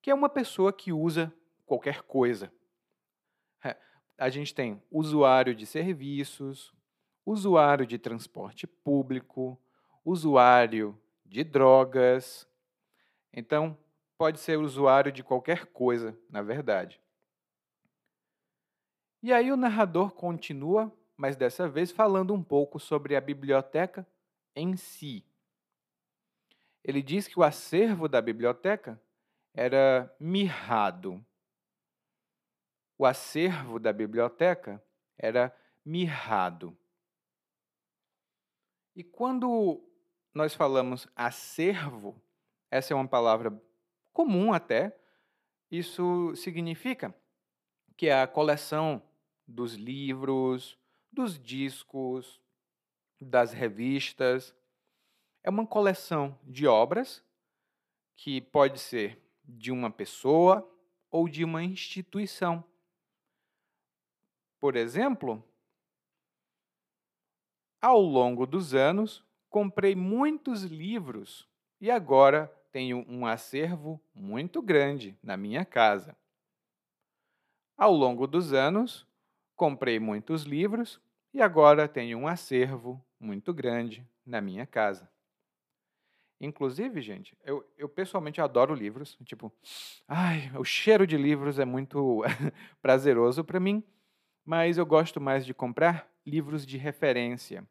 que 0.00 0.10
é 0.10 0.14
uma 0.14 0.30
pessoa 0.30 0.72
que 0.72 0.94
usa 0.94 1.30
qualquer 1.66 2.00
coisa. 2.00 2.50
É, 3.62 3.76
a 4.16 4.30
gente 4.30 4.54
tem 4.54 4.82
usuário 4.90 5.54
de 5.54 5.66
serviços, 5.66 6.72
usuário 7.26 7.86
de 7.86 7.98
transporte 7.98 8.66
público, 8.66 9.60
usuário 10.02 10.98
de 11.22 11.44
drogas. 11.44 12.48
Então, 13.30 13.76
pode 14.18 14.40
ser 14.40 14.58
usuário 14.58 15.12
de 15.12 15.22
qualquer 15.22 15.66
coisa, 15.66 16.18
na 16.28 16.42
verdade. 16.42 17.00
E 19.22 19.32
aí 19.32 19.50
o 19.50 19.56
narrador 19.56 20.12
continua, 20.12 20.92
mas 21.16 21.36
dessa 21.36 21.68
vez 21.68 21.90
falando 21.90 22.32
um 22.32 22.42
pouco 22.42 22.78
sobre 22.78 23.16
a 23.16 23.20
biblioteca 23.20 24.06
em 24.54 24.76
si. 24.76 25.24
Ele 26.84 27.02
diz 27.02 27.26
que 27.26 27.38
o 27.38 27.42
acervo 27.42 28.08
da 28.08 28.20
biblioteca 28.20 29.00
era 29.52 30.14
mirrado. 30.20 31.24
O 32.96 33.04
acervo 33.04 33.78
da 33.78 33.92
biblioteca 33.92 34.82
era 35.18 35.54
mirrado. 35.84 36.76
E 38.94 39.02
quando 39.02 39.82
nós 40.32 40.54
falamos 40.54 41.08
acervo, 41.14 42.20
essa 42.70 42.94
é 42.94 42.96
uma 42.96 43.08
palavra 43.08 43.50
comum 44.16 44.50
até, 44.50 44.98
isso 45.70 46.34
significa 46.36 47.14
que 47.98 48.08
a 48.08 48.26
coleção 48.26 49.02
dos 49.46 49.74
livros, 49.74 50.78
dos 51.12 51.38
discos, 51.38 52.40
das 53.20 53.52
revistas. 53.52 54.56
É 55.44 55.50
uma 55.50 55.66
coleção 55.66 56.40
de 56.42 56.66
obras 56.66 57.22
que 58.16 58.40
pode 58.40 58.78
ser 58.78 59.22
de 59.44 59.70
uma 59.70 59.90
pessoa 59.90 60.66
ou 61.10 61.28
de 61.28 61.44
uma 61.44 61.62
instituição. 61.62 62.64
Por 64.58 64.76
exemplo, 64.76 65.44
ao 67.82 68.00
longo 68.00 68.46
dos 68.46 68.74
anos, 68.74 69.22
comprei 69.50 69.94
muitos 69.94 70.62
livros 70.62 71.46
e 71.78 71.90
agora 71.90 72.50
tenho 72.76 73.06
um 73.08 73.24
acervo 73.24 73.98
muito 74.14 74.60
grande 74.60 75.16
na 75.22 75.34
minha 75.34 75.64
casa. 75.64 76.14
Ao 77.74 77.90
longo 77.90 78.26
dos 78.26 78.52
anos, 78.52 79.06
comprei 79.54 79.98
muitos 79.98 80.42
livros 80.42 81.00
e 81.32 81.40
agora 81.40 81.88
tenho 81.88 82.18
um 82.18 82.28
acervo 82.28 83.02
muito 83.18 83.54
grande 83.54 84.06
na 84.26 84.42
minha 84.42 84.66
casa. 84.66 85.10
Inclusive, 86.38 87.00
gente, 87.00 87.34
eu, 87.42 87.66
eu 87.78 87.88
pessoalmente 87.88 88.42
adoro 88.42 88.74
livros. 88.74 89.16
Tipo, 89.24 89.50
ai, 90.06 90.52
o 90.58 90.62
cheiro 90.62 91.06
de 91.06 91.16
livros 91.16 91.58
é 91.58 91.64
muito 91.64 92.22
prazeroso 92.82 93.42
para 93.42 93.58
mim, 93.58 93.82
mas 94.44 94.76
eu 94.76 94.84
gosto 94.84 95.18
mais 95.18 95.46
de 95.46 95.54
comprar 95.54 96.06
livros 96.26 96.66
de 96.66 96.76
referência, 96.76 97.66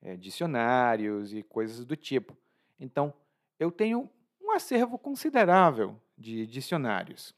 é, 0.00 0.16
dicionários 0.16 1.32
e 1.32 1.44
coisas 1.44 1.84
do 1.84 1.94
tipo. 1.94 2.36
Então, 2.80 3.14
eu 3.56 3.70
tenho 3.70 4.10
um 4.52 4.54
acervo 4.54 4.98
considerável 4.98 5.98
de 6.16 6.46
dicionários. 6.46 7.34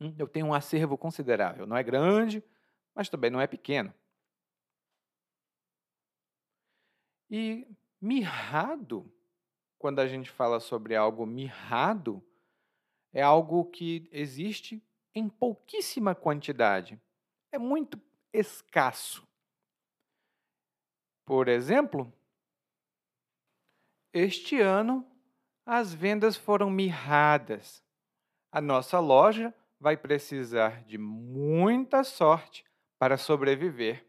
Hum, 0.00 0.14
eu 0.18 0.26
tenho 0.26 0.46
um 0.46 0.54
acervo 0.54 0.96
considerável. 0.96 1.66
Não 1.66 1.76
é 1.76 1.82
grande, 1.82 2.42
mas 2.94 3.08
também 3.10 3.30
não 3.30 3.40
é 3.40 3.46
pequeno. 3.46 3.92
E 7.30 7.66
mirrado, 8.00 9.12
quando 9.78 9.98
a 9.98 10.06
gente 10.06 10.30
fala 10.30 10.60
sobre 10.60 10.96
algo 10.96 11.26
mirrado, 11.26 12.24
é 13.12 13.22
algo 13.22 13.66
que 13.66 14.08
existe 14.10 14.82
em 15.14 15.28
pouquíssima 15.28 16.14
quantidade. 16.14 17.00
É 17.52 17.58
muito 17.58 18.00
escasso. 18.32 19.26
Por 21.24 21.48
exemplo, 21.48 22.12
este 24.12 24.60
ano 24.60 25.06
as 25.66 25.94
vendas 25.94 26.36
foram 26.36 26.68
mirradas. 26.70 27.82
A 28.52 28.60
nossa 28.60 28.98
loja 28.98 29.54
vai 29.80 29.96
precisar 29.96 30.84
de 30.84 30.98
muita 30.98 32.04
sorte 32.04 32.64
para 32.98 33.16
sobreviver, 33.16 34.06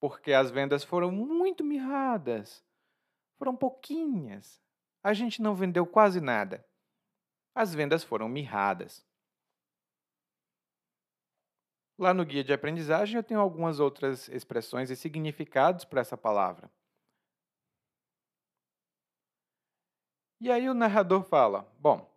porque 0.00 0.32
as 0.32 0.50
vendas 0.50 0.84
foram 0.84 1.10
muito 1.10 1.64
mirradas, 1.64 2.64
foram 3.38 3.56
pouquinhas. 3.56 4.62
A 5.02 5.12
gente 5.12 5.42
não 5.42 5.54
vendeu 5.54 5.86
quase 5.86 6.20
nada. 6.20 6.64
As 7.54 7.74
vendas 7.74 8.04
foram 8.04 8.28
mirradas. 8.28 9.04
Lá 11.98 12.14
no 12.14 12.24
guia 12.24 12.44
de 12.44 12.52
aprendizagem 12.52 13.16
eu 13.16 13.24
tenho 13.24 13.40
algumas 13.40 13.80
outras 13.80 14.28
expressões 14.28 14.88
e 14.90 14.94
significados 14.94 15.84
para 15.84 16.00
essa 16.00 16.16
palavra. 16.16 16.70
E 20.40 20.50
aí 20.50 20.68
o 20.68 20.74
narrador 20.74 21.22
fala: 21.24 21.70
Bom, 21.78 22.08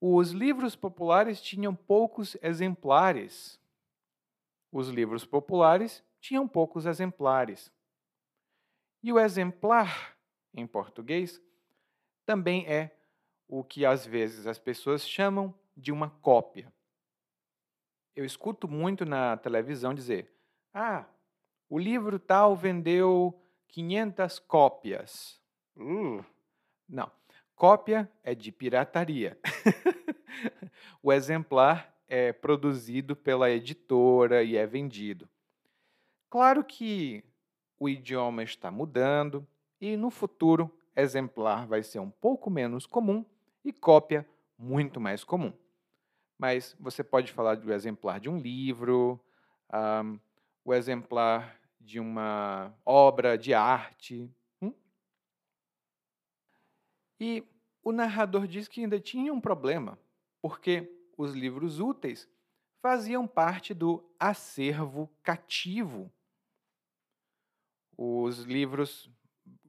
os 0.00 0.30
livros 0.30 0.76
populares 0.76 1.40
tinham 1.40 1.74
poucos 1.74 2.36
exemplares. 2.42 3.58
Os 4.70 4.88
livros 4.88 5.24
populares 5.24 6.04
tinham 6.20 6.46
poucos 6.46 6.84
exemplares. 6.84 7.72
E 9.02 9.12
o 9.12 9.18
exemplar, 9.18 10.16
em 10.52 10.66
português, 10.66 11.40
também 12.26 12.66
é 12.66 12.94
o 13.48 13.62
que 13.62 13.86
às 13.86 14.04
vezes 14.04 14.46
as 14.46 14.58
pessoas 14.58 15.08
chamam 15.08 15.54
de 15.76 15.92
uma 15.92 16.10
cópia. 16.10 16.72
Eu 18.14 18.24
escuto 18.24 18.68
muito 18.68 19.06
na 19.06 19.36
televisão 19.36 19.94
dizer: 19.94 20.30
ah, 20.74 21.06
o 21.68 21.78
livro 21.78 22.18
tal 22.18 22.54
vendeu 22.54 23.40
500 23.68 24.38
cópias. 24.40 25.40
Uh, 25.76 26.24
não. 26.88 27.10
Cópia 27.54 28.10
é 28.22 28.34
de 28.34 28.52
pirataria. 28.52 29.38
o 31.02 31.12
exemplar 31.12 31.94
é 32.08 32.32
produzido 32.32 33.16
pela 33.16 33.50
editora 33.50 34.42
e 34.42 34.56
é 34.56 34.66
vendido. 34.66 35.28
Claro 36.28 36.62
que 36.62 37.24
o 37.78 37.88
idioma 37.88 38.42
está 38.42 38.70
mudando 38.70 39.46
e 39.80 39.96
no 39.96 40.10
futuro 40.10 40.70
exemplar 40.94 41.66
vai 41.66 41.82
ser 41.82 41.98
um 41.98 42.10
pouco 42.10 42.50
menos 42.50 42.86
comum 42.86 43.24
e 43.64 43.72
cópia 43.72 44.26
muito 44.58 45.00
mais 45.00 45.24
comum. 45.24 45.52
Mas 46.38 46.76
você 46.78 47.02
pode 47.02 47.32
falar 47.32 47.56
do 47.56 47.72
exemplar 47.72 48.20
de 48.20 48.28
um 48.28 48.38
livro, 48.38 49.20
um, 49.72 50.18
o 50.64 50.74
exemplar 50.74 51.58
de 51.80 52.00
uma 52.00 52.74
obra 52.84 53.38
de 53.38 53.54
arte, 53.54 54.30
e 57.20 57.44
o 57.82 57.92
narrador 57.92 58.46
diz 58.46 58.68
que 58.68 58.80
ainda 58.80 58.98
tinha 59.00 59.32
um 59.32 59.40
problema, 59.40 59.98
porque 60.40 60.90
os 61.16 61.32
livros 61.34 61.80
úteis 61.80 62.28
faziam 62.82 63.26
parte 63.26 63.72
do 63.72 64.04
acervo 64.18 65.10
cativo. 65.22 66.12
Os 67.96 68.40
livros 68.40 69.10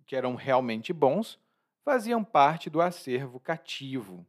que 0.06 0.16
eram 0.16 0.36
realmente 0.36 0.92
bons 0.92 1.40
faziam 1.84 2.24
parte 2.24 2.70
do 2.70 2.82
acervo 2.82 3.40
cativo. 3.40 4.26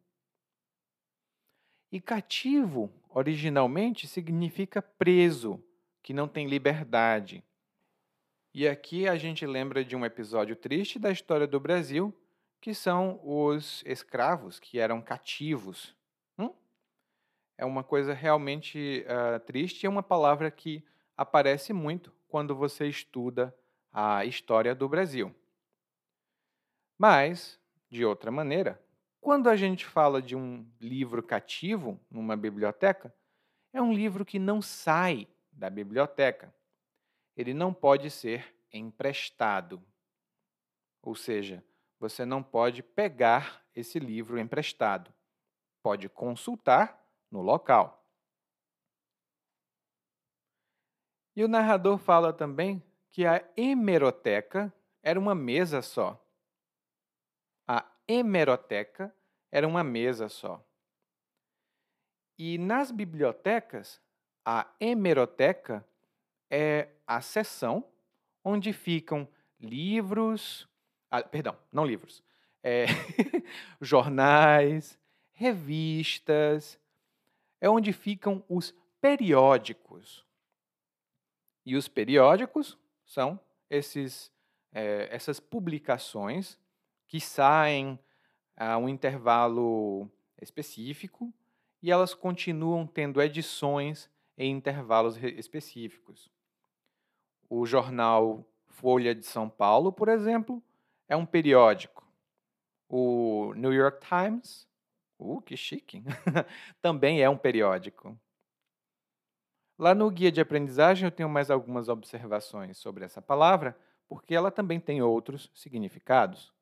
E 1.91 2.01
cativo, 2.01 2.93
originalmente, 3.09 4.07
significa 4.07 4.83
preso, 4.83 5.63
que 6.03 6.13
não 6.13 6.29
têm 6.29 6.47
liberdade. 6.47 7.43
E 8.55 8.69
aqui 8.69 9.09
a 9.09 9.17
gente 9.17 9.47
lembra 9.47 9.85
de 9.85 9.97
um 9.97 10.05
episódio 10.05 10.55
triste 10.55 10.99
da 10.99 11.11
história 11.11 11.47
do 11.47 11.59
Brasil, 11.59 12.15
que 12.61 12.75
são 12.75 13.21
os 13.23 13.83
escravos 13.87 14.59
que 14.59 14.79
eram 14.79 15.01
cativos. 15.01 15.95
Hum? 16.39 16.53
É 17.57 17.65
uma 17.65 17.85
coisa 17.85 18.13
realmente 18.13 19.05
uh, 19.07 19.41
triste, 19.41 19.87
é 19.87 19.89
uma 19.89 20.03
palavra 20.03 20.51
que 20.51 20.85
aparece 21.17 21.73
muito 21.73 22.13
quando 22.29 22.55
você 22.55 22.87
estuda 22.87 23.55
a 23.93 24.25
história 24.25 24.75
do 24.75 24.89
Brasil. 24.89 25.35
Mas, 26.97 27.61
de 27.89 28.05
outra 28.05 28.31
maneira, 28.31 28.81
quando 29.21 29.49
a 29.49 29.57
gente 29.57 29.87
fala 29.87 30.21
de 30.21 30.37
um 30.37 30.67
livro 30.81 31.23
cativo 31.23 31.99
numa 32.11 32.37
biblioteca, 32.37 33.15
é 33.73 33.81
um 33.81 33.93
livro 33.93 34.25
que 34.25 34.39
não 34.39 34.61
sai 34.63 35.29
da 35.53 35.69
biblioteca. 35.69 36.55
Ele 37.37 37.55
não 37.55 37.73
pode 37.73 38.11
ser 38.11 38.55
emprestado. 38.73 39.83
Ou 41.03 41.15
seja, 41.15 41.63
você 41.99 42.25
não 42.25 42.43
pode 42.43 42.83
pegar 42.83 43.65
esse 43.75 43.99
livro 43.99 44.39
emprestado. 44.39 45.13
Pode 45.83 46.09
consultar 46.09 47.05
no 47.31 47.41
local. 47.41 48.07
E 51.35 51.45
o 51.45 51.49
narrador 51.49 51.99
fala 51.99 52.33
também 52.33 52.83
que 53.11 53.25
a 53.25 53.45
hemeroteca 53.57 54.73
era 55.03 55.19
uma 55.19 55.35
mesa 55.35 55.81
só. 55.83 56.21
A 57.67 57.87
hemeroteca 58.07 59.15
era 59.51 59.67
uma 59.67 59.85
mesa 59.85 60.29
só. 60.29 60.65
E 62.37 62.59
nas 62.59 62.91
bibliotecas, 62.91 64.01
a 64.45 64.67
hemeroteca 64.81 65.87
é 66.51 66.89
a 67.07 67.21
seção 67.21 67.85
onde 68.45 68.73
ficam 68.73 69.29
livros, 69.61 70.68
ah, 71.11 71.23
perdão, 71.23 71.57
não 71.73 71.87
livros, 71.87 72.23
é, 72.63 72.87
jornais, 73.81 74.99
revistas, 75.33 76.79
é 77.61 77.69
onde 77.69 77.93
ficam 77.93 78.45
os 78.49 78.75
periódicos. 79.01 80.25
E 81.65 81.77
os 81.77 81.89
periódicos 81.89 82.79
são 83.05 83.39
esses, 83.71 84.33
é, 84.73 85.09
essas 85.11 85.39
publicações 85.39 86.59
que 87.07 87.21
saem 87.21 87.99
a 88.57 88.77
um 88.77 88.89
intervalo 88.89 90.11
específico 90.41 91.33
e 91.83 91.91
elas 91.91 92.15
continuam 92.15 92.87
tendo 92.87 93.23
edições 93.23 94.11
em 94.37 94.53
intervalos 94.53 95.17
específicos. 95.17 96.31
O 97.49 97.65
jornal 97.65 98.45
Folha 98.67 99.15
de 99.15 99.25
São 99.25 99.49
Paulo, 99.49 99.93
por 99.93 100.09
exemplo, 100.09 100.63
é 101.09 101.17
um 101.17 101.27
periódico. 101.27 102.07
O 102.89 103.53
New 103.55 103.73
York 103.73 104.07
Times, 104.07 104.69
uh, 105.19 105.41
que 105.43 105.57
chique, 105.57 106.03
também 106.81 107.23
é 107.23 107.29
um 107.29 107.37
periódico. 107.37 108.19
Lá 109.79 109.95
no 109.95 110.11
guia 110.11 110.33
de 110.33 110.41
aprendizagem 110.41 111.07
eu 111.07 111.13
tenho 111.13 111.29
mais 111.29 111.51
algumas 111.51 111.89
observações 111.89 112.79
sobre 112.79 113.05
essa 113.05 113.23
palavra, 113.23 113.79
porque 114.09 114.35
ela 114.35 114.51
também 114.51 114.81
tem 114.81 115.01
outros 115.03 115.51
significados. 115.55 116.53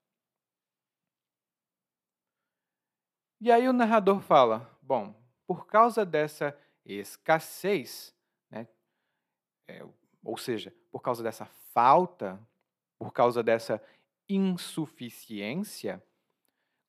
E 3.41 3.51
aí 3.51 3.69
o 3.69 3.73
narrador 3.73 4.21
fala: 4.21 4.71
bom, 4.83 5.15
por 5.47 5.67
causa 5.67 6.05
dessa 6.05 6.57
escassez, 6.85 8.15
né, 8.51 8.67
é, 9.69 9.85
ou 10.23 10.37
seja, 10.37 10.75
por 10.91 11.01
causa 11.01 11.23
dessa 11.23 11.47
falta, 11.73 12.41
por 12.99 13.13
causa 13.13 13.43
dessa 13.43 13.83
insuficiência, 14.29 16.03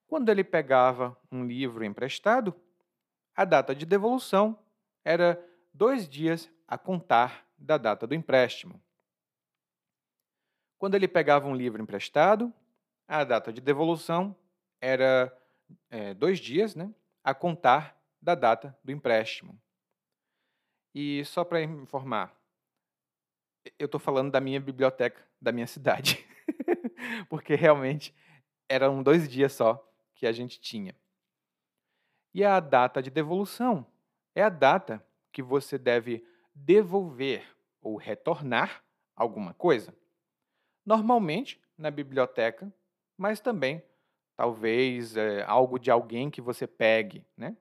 quando 0.08 0.30
ele 0.30 0.43
pegava 0.43 1.17
um 1.32 1.45
livro 1.45 1.84
emprestado, 1.84 2.56
a 3.36 3.45
data 3.45 3.76
de 3.76 3.86
devolução 3.86 4.58
era 5.04 5.43
dois 5.73 6.08
dias 6.08 6.50
a 6.67 6.78
contar 6.78 7.47
da 7.58 7.78
data 7.78 8.08
do 8.08 8.15
empréstimo. 8.15 8.82
Quando 10.78 10.95
ele 10.95 11.08
pegava 11.08 11.47
um 11.47 11.56
livro 11.56 11.82
emprestado, 11.82 12.54
a 13.08 13.23
data 13.23 13.52
de 13.52 13.62
devolução 13.62 14.36
era 14.80 15.36
é, 15.89 16.13
dois 16.13 16.39
dias 16.39 16.76
né, 16.76 16.93
a 17.23 17.34
contar 17.34 18.00
da 18.21 18.36
data 18.36 18.78
do 18.84 18.91
empréstimo. 18.91 19.60
E 20.93 21.23
só 21.26 21.43
para 21.43 21.62
informar, 21.62 22.36
eu 23.78 23.86
estou 23.86 24.00
falando 24.00 24.32
da 24.32 24.41
minha 24.41 24.60
biblioteca 24.60 25.26
da 25.39 25.52
minha 25.52 25.67
cidade, 25.67 26.26
porque 27.30 27.56
realmente 27.56 28.14
eram 28.70 29.02
dois 29.02 29.28
dias 29.30 29.54
só 29.54 29.84
que 30.16 30.26
a 30.26 30.32
gente 30.32 30.60
tinha. 30.60 30.96
E 32.34 32.44
a 32.44 32.60
data 32.60 33.02
de 33.02 33.10
devolução 33.10 33.86
é 34.36 34.44
a 34.44 34.50
data 34.50 35.06
que 35.32 35.42
você 35.42 35.78
deve 35.78 36.26
devolver 36.54 37.44
ou 37.82 37.96
retornar 37.96 38.84
alguma 39.16 39.54
coisa. 39.54 39.96
Normalmente 40.86 41.62
na 41.78 41.92
biblioteca, 41.92 42.72
mas 43.18 43.40
também 43.40 43.84
talvez 44.36 45.18
é, 45.18 45.44
algo 45.44 45.80
de 45.80 45.90
alguém 45.90 46.30
que 46.30 46.42
você 46.42 46.68
pegue, 46.68 47.26
né? 47.36 47.58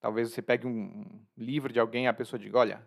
Talvez 0.00 0.30
você 0.30 0.40
pegue 0.40 0.66
um 0.66 1.20
livro 1.36 1.72
de 1.72 1.80
alguém 1.80 2.04
e 2.04 2.08
a 2.08 2.14
pessoa 2.14 2.38
diga, 2.38 2.58
olha, 2.58 2.86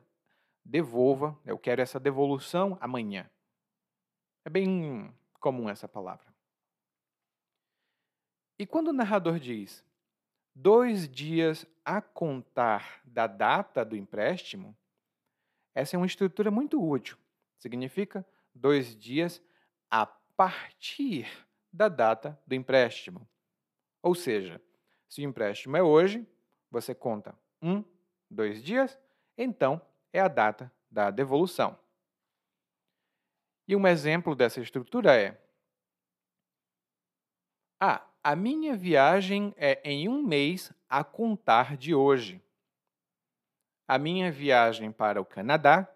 devolva, 0.64 1.38
eu 1.46 1.58
quero 1.58 1.82
essa 1.82 2.00
devolução 2.00 2.78
amanhã. 2.80 3.30
É 4.46 4.50
bem 4.50 5.14
comum 5.40 5.70
essa 5.70 5.88
palavra. 5.88 6.34
E 8.58 8.66
quando 8.66 8.90
o 8.90 8.94
narrador 8.94 9.40
diz 9.40 9.86
dois 10.54 11.08
dias 11.08 11.66
a 11.86 12.02
contar 12.02 13.02
da 13.06 13.26
data 13.26 13.86
do 13.86 13.96
empréstimo, 13.96 14.76
essa 15.74 15.96
é 15.96 15.98
uma 15.98 16.06
estrutura 16.06 16.52
muito 16.52 16.84
útil. 16.84 17.18
Significa 17.58 18.26
dois 18.54 18.96
dias 18.96 19.42
a 19.90 20.06
partir 20.06 21.28
da 21.72 21.88
data 21.88 22.38
do 22.46 22.56
empréstimo. 22.56 23.28
Ou 24.02 24.14
seja, 24.16 24.62
se 25.08 25.22
o 25.22 25.24
empréstimo 25.24 25.78
é 25.78 25.84
hoje, 25.84 26.28
você 26.70 26.94
conta 26.94 27.38
um, 27.62 27.84
dois 28.30 28.64
dias, 28.64 28.98
então 29.38 29.82
é 30.12 30.20
a 30.20 30.28
data 30.28 30.72
da 30.90 31.12
devolução. 31.12 31.78
E 33.70 33.76
um 33.76 33.86
exemplo 33.86 34.34
dessa 34.34 34.60
estrutura 34.60 35.16
é: 35.16 35.40
Ah, 37.80 38.04
a 38.24 38.36
minha 38.36 38.76
viagem 38.76 39.54
é 39.56 39.80
em 39.84 40.10
um 40.10 40.24
mês 40.24 40.74
a 40.90 41.04
contar 41.04 41.78
de 41.78 41.94
hoje. 41.94 42.42
A 43.88 44.00
minha 44.00 44.32
viagem 44.32 44.92
para 44.92 45.22
o 45.22 45.26
Canadá 45.26 45.88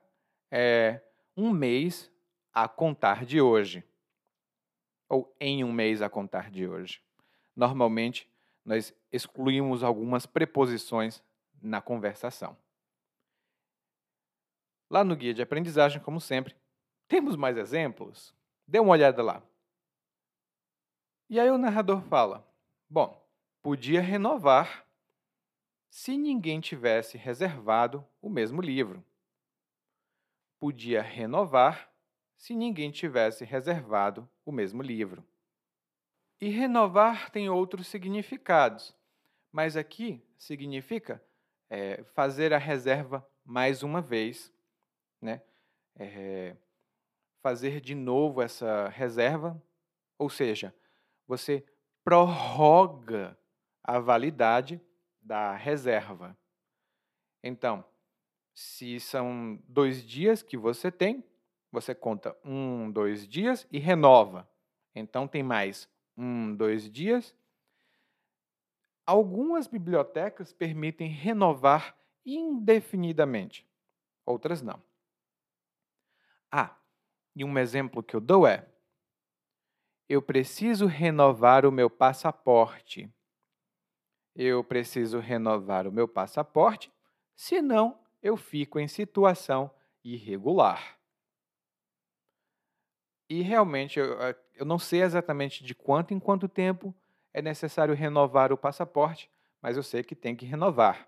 é 0.51 1.01
um 1.35 1.49
mês 1.49 2.11
a 2.53 2.67
contar 2.67 3.25
de 3.25 3.41
hoje. 3.41 3.83
Ou 5.09 5.35
em 5.39 5.63
um 5.63 5.71
mês 5.71 6.03
a 6.03 6.09
contar 6.11 6.51
de 6.51 6.67
hoje. 6.67 7.01
Normalmente, 7.55 8.29
nós 8.63 8.93
excluímos 9.11 9.81
algumas 9.81 10.27
preposições 10.27 11.23
na 11.59 11.81
conversação. 11.81 12.55
Lá 14.91 15.03
no 15.03 15.15
guia 15.15 15.33
de 15.33 15.41
aprendizagem, 15.41 15.99
como 15.99 16.21
sempre, 16.21 16.55
temos 17.07 17.35
mais 17.35 17.57
exemplos? 17.57 18.33
Dê 18.67 18.79
uma 18.79 18.91
olhada 18.91 19.21
lá. 19.21 19.43
E 21.29 21.39
aí 21.39 21.49
o 21.49 21.57
narrador 21.57 22.01
fala: 22.03 22.47
Bom, 22.89 23.21
podia 23.61 24.01
renovar 24.01 24.85
se 25.89 26.17
ninguém 26.17 26.59
tivesse 26.59 27.17
reservado 27.17 28.05
o 28.21 28.29
mesmo 28.29 28.61
livro. 28.61 29.03
Podia 30.59 31.01
renovar 31.01 31.91
se 32.35 32.55
ninguém 32.55 32.91
tivesse 32.91 33.45
reservado 33.45 34.29
o 34.45 34.51
mesmo 34.51 34.81
livro. 34.81 35.25
E 36.41 36.49
renovar 36.49 37.29
tem 37.29 37.49
outros 37.49 37.87
significados, 37.87 38.95
mas 39.51 39.77
aqui 39.77 40.21
significa 40.37 41.23
é, 41.69 42.03
fazer 42.15 42.53
a 42.53 42.57
reserva 42.57 43.25
mais 43.45 43.81
uma 43.81 44.01
vez, 44.01 44.51
né? 45.21 45.41
É, 45.95 46.55
fazer 47.43 47.81
de 47.81 47.93
novo 47.93 48.41
essa 48.41 48.87
reserva, 48.87 49.61
ou 50.17 50.29
seja, 50.29 50.73
você 51.27 51.63
prorroga 52.01 53.37
a 53.83 53.99
validade 53.99 54.81
da 55.21 55.53
reserva. 55.53 56.37
Então, 57.43 57.83
se 58.53 58.97
são 59.01 59.61
dois 59.67 60.05
dias 60.05 60.41
que 60.41 60.55
você 60.55 60.89
tem, 60.89 61.21
você 61.69 61.93
conta 61.93 62.35
um, 62.45 62.89
dois 62.89 63.27
dias 63.27 63.67
e 63.69 63.77
renova. 63.77 64.49
Então, 64.95 65.27
tem 65.27 65.43
mais 65.43 65.89
um, 66.15 66.55
dois 66.55 66.89
dias. 66.89 67.35
Algumas 69.05 69.67
bibliotecas 69.67 70.53
permitem 70.53 71.09
renovar 71.09 71.93
indefinidamente, 72.25 73.67
outras 74.25 74.61
não. 74.61 74.81
Ah, 76.49 76.77
e 77.35 77.43
um 77.43 77.57
exemplo 77.57 78.03
que 78.03 78.15
eu 78.15 78.21
dou 78.21 78.47
é: 78.47 78.67
eu 80.07 80.21
preciso 80.21 80.85
renovar 80.85 81.65
o 81.65 81.71
meu 81.71 81.89
passaporte. 81.89 83.09
Eu 84.35 84.63
preciso 84.63 85.19
renovar 85.19 85.87
o 85.87 85.91
meu 85.91 86.07
passaporte, 86.07 86.91
senão 87.35 87.99
eu 88.21 88.35
fico 88.35 88.79
em 88.79 88.87
situação 88.87 89.69
irregular. 90.03 90.99
E 93.29 93.41
realmente 93.41 93.99
eu, 93.99 94.17
eu 94.55 94.65
não 94.65 94.79
sei 94.79 95.01
exatamente 95.01 95.63
de 95.63 95.73
quanto 95.73 96.13
em 96.13 96.19
quanto 96.19 96.47
tempo 96.47 96.95
é 97.33 97.41
necessário 97.41 97.95
renovar 97.95 98.51
o 98.51 98.57
passaporte, 98.57 99.29
mas 99.61 99.77
eu 99.77 99.83
sei 99.83 100.03
que 100.03 100.15
tem 100.15 100.35
que 100.35 100.45
renovar. 100.45 101.07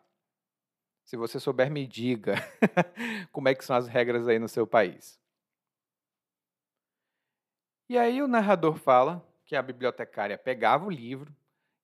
Se 1.04 1.16
você 1.16 1.40
souber, 1.40 1.70
me 1.70 1.86
diga 1.86 2.36
como 3.32 3.48
é 3.48 3.54
que 3.54 3.64
são 3.64 3.76
as 3.76 3.88
regras 3.88 4.28
aí 4.28 4.40
no 4.40 4.50
seu 4.50 4.66
país. 4.66 5.20
E 7.88 7.98
aí 7.98 8.22
o 8.22 8.28
narrador 8.28 8.78
fala 8.78 9.24
que 9.46 9.56
a 9.56 9.62
bibliotecária 9.62 10.38
pegava 10.38 10.86
o 10.86 10.90
livro 10.90 11.36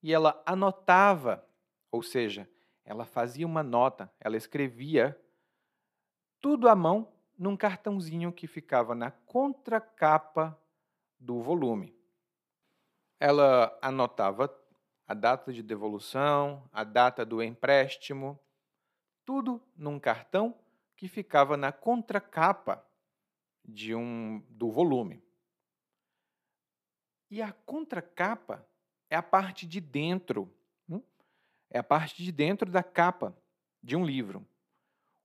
e 0.01 0.11
ela 0.11 0.41
anotava, 0.45 1.47
ou 1.91 2.01
seja, 2.01 2.49
ela 2.83 3.05
fazia 3.05 3.45
uma 3.45 3.61
nota, 3.61 4.11
ela 4.19 4.35
escrevia 4.35 5.19
tudo 6.39 6.67
à 6.67 6.75
mão 6.75 7.13
num 7.37 7.55
cartãozinho 7.55 8.33
que 8.33 8.47
ficava 8.47 8.95
na 8.95 9.11
contracapa 9.11 10.59
do 11.19 11.39
volume. 11.39 11.95
Ela 13.19 13.77
anotava 13.79 14.51
a 15.07 15.13
data 15.13 15.53
de 15.53 15.61
devolução, 15.61 16.67
a 16.73 16.83
data 16.83 17.23
do 17.23 17.43
empréstimo, 17.43 18.39
tudo 19.23 19.61
num 19.75 19.99
cartão 19.99 20.57
que 20.95 21.07
ficava 21.07 21.55
na 21.55 21.71
contracapa 21.71 22.83
de 23.63 23.93
um 23.93 24.43
do 24.49 24.71
volume. 24.71 25.23
E 27.31 27.41
a 27.41 27.53
contracapa 27.53 28.67
é 29.09 29.15
a 29.15 29.23
parte 29.23 29.65
de 29.65 29.79
dentro, 29.79 30.53
hum? 30.89 31.01
é 31.69 31.79
a 31.79 31.83
parte 31.83 32.21
de 32.21 32.29
dentro 32.29 32.69
da 32.69 32.83
capa 32.83 33.33
de 33.81 33.95
um 33.95 34.05
livro. 34.05 34.45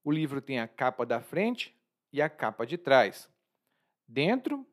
O 0.05 0.11
livro 0.11 0.39
tem 0.41 0.57
a 0.61 0.69
capa 0.69 1.05
da 1.05 1.19
frente 1.19 1.77
e 2.13 2.21
a 2.21 2.29
capa 2.29 2.65
de 2.65 2.77
trás. 2.77 3.29
Dentro, 4.07 4.65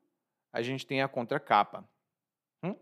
a 0.53 0.61
gente 0.61 0.87
tem 0.87 1.01
a 1.01 1.09
contracapa. 1.09 1.85
Hum? 2.63 2.73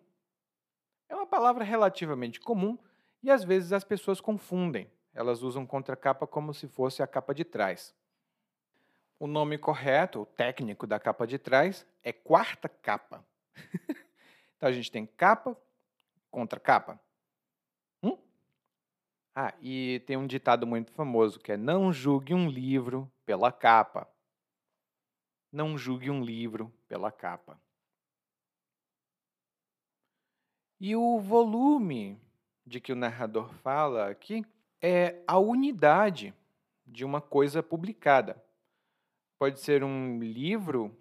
É 1.09 1.15
uma 1.15 1.25
palavra 1.25 1.63
relativamente 1.63 2.39
comum 2.39 2.77
e 3.23 3.31
às 3.31 3.43
vezes 3.43 3.73
as 3.73 3.83
pessoas 3.83 4.21
confundem. 4.21 4.87
Elas 5.15 5.41
usam 5.41 5.65
contracapa 5.65 6.27
como 6.27 6.53
se 6.53 6.67
fosse 6.67 7.01
a 7.01 7.07
capa 7.07 7.33
de 7.33 7.43
trás. 7.43 7.95
O 9.17 9.25
nome 9.25 9.57
correto, 9.57 10.21
o 10.21 10.25
técnico 10.27 10.85
da 10.85 10.99
capa 10.99 11.25
de 11.25 11.39
trás, 11.39 11.87
é 12.03 12.13
quarta 12.13 12.69
capa. 12.69 13.25
Então 14.63 14.69
a 14.69 14.73
gente 14.73 14.89
tem 14.89 15.06
capa 15.06 15.58
contra 16.32 16.58
capa. 16.58 16.97
Hum? 18.02 18.17
Ah, 19.36 19.54
e 19.62 20.02
tem 20.08 20.15
um 20.15 20.26
ditado 20.26 20.65
muito 20.65 20.89
famoso 20.93 21.38
que 21.38 21.52
é: 21.52 21.58
não 21.58 21.91
julgue 21.91 22.34
um 22.34 22.47
livro 22.47 23.12
pela 23.26 23.52
capa. 23.52 24.08
Não 25.52 25.78
julgue 25.78 26.10
um 26.10 26.23
livro 26.23 26.73
pela 26.88 27.12
capa. 27.12 27.60
E 30.80 30.95
o 30.95 31.19
volume 31.19 32.17
de 32.65 32.80
que 32.80 32.93
o 32.93 32.95
narrador 32.95 33.54
fala 33.56 34.10
aqui 34.10 34.45
é 34.82 35.21
a 35.28 35.38
unidade 35.38 36.34
de 36.88 37.04
uma 37.04 37.19
coisa 37.19 37.62
publicada. 37.62 38.41
Pode 39.38 39.60
ser 39.60 39.84
um 39.84 40.19
livro, 40.19 40.97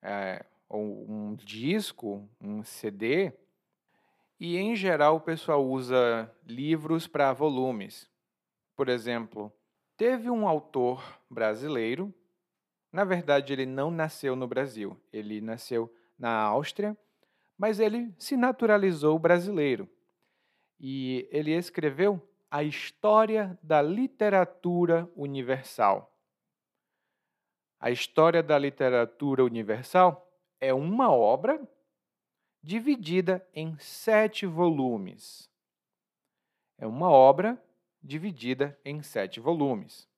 é, 0.00 0.46
ou 0.74 1.08
um 1.08 1.36
disco, 1.36 2.28
um 2.40 2.64
CD, 2.64 3.32
e 4.40 4.56
em 4.56 4.74
geral 4.74 5.16
o 5.16 5.20
pessoal 5.20 5.64
usa 5.64 6.28
livros 6.44 7.06
para 7.06 7.32
volumes. 7.32 8.10
Por 8.74 8.88
exemplo, 8.88 9.52
teve 9.96 10.28
um 10.28 10.48
autor 10.48 11.20
brasileiro, 11.30 12.12
na 12.92 13.04
verdade 13.04 13.52
ele 13.52 13.64
não 13.64 13.88
nasceu 13.90 14.34
no 14.34 14.48
Brasil, 14.48 15.00
ele 15.12 15.40
nasceu 15.40 15.92
na 16.18 16.42
Áustria, 16.42 16.96
mas 17.56 17.78
ele 17.78 18.12
se 18.18 18.36
naturalizou 18.36 19.16
brasileiro. 19.16 19.88
E 20.80 21.28
ele 21.30 21.52
escreveu 21.52 22.20
a 22.50 22.64
história 22.64 23.56
da 23.62 23.80
literatura 23.80 25.08
universal. 25.14 26.12
A 27.78 27.92
história 27.92 28.42
da 28.42 28.58
literatura 28.58 29.44
universal 29.44 30.23
é 30.64 30.72
uma 30.72 31.12
obra 31.12 31.60
dividida 32.62 33.46
em 33.52 33.78
sete 33.78 34.46
volumes. 34.46 35.50
É 36.78 36.86
uma 36.86 37.10
obra 37.10 37.62
dividida 38.02 38.78
em 38.84 39.02
sete 39.02 39.40
volumes. 39.40 40.08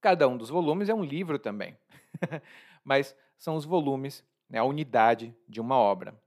Cada 0.00 0.28
um 0.28 0.36
dos 0.36 0.50
volumes 0.50 0.88
é 0.88 0.94
um 0.94 1.04
livro 1.04 1.38
também, 1.38 1.78
mas 2.84 3.16
são 3.38 3.56
os 3.56 3.64
volumes, 3.64 4.24
né, 4.48 4.58
a 4.58 4.64
unidade 4.64 5.34
de 5.48 5.60
uma 5.60 5.76
obra. 5.76 6.20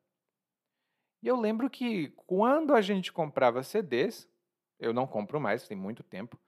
E 1.21 1.27
eu 1.27 1.39
lembro 1.39 1.69
que 1.69 2.09
quando 2.27 2.73
a 2.73 2.81
gente 2.81 3.11
comprava 3.13 3.61
CDs, 3.61 4.27
eu 4.79 4.93
não 4.93 5.05
compro 5.05 5.39
mais, 5.39 5.67
tem 5.67 5.77
muito 5.77 6.01
tempo, 6.01 6.39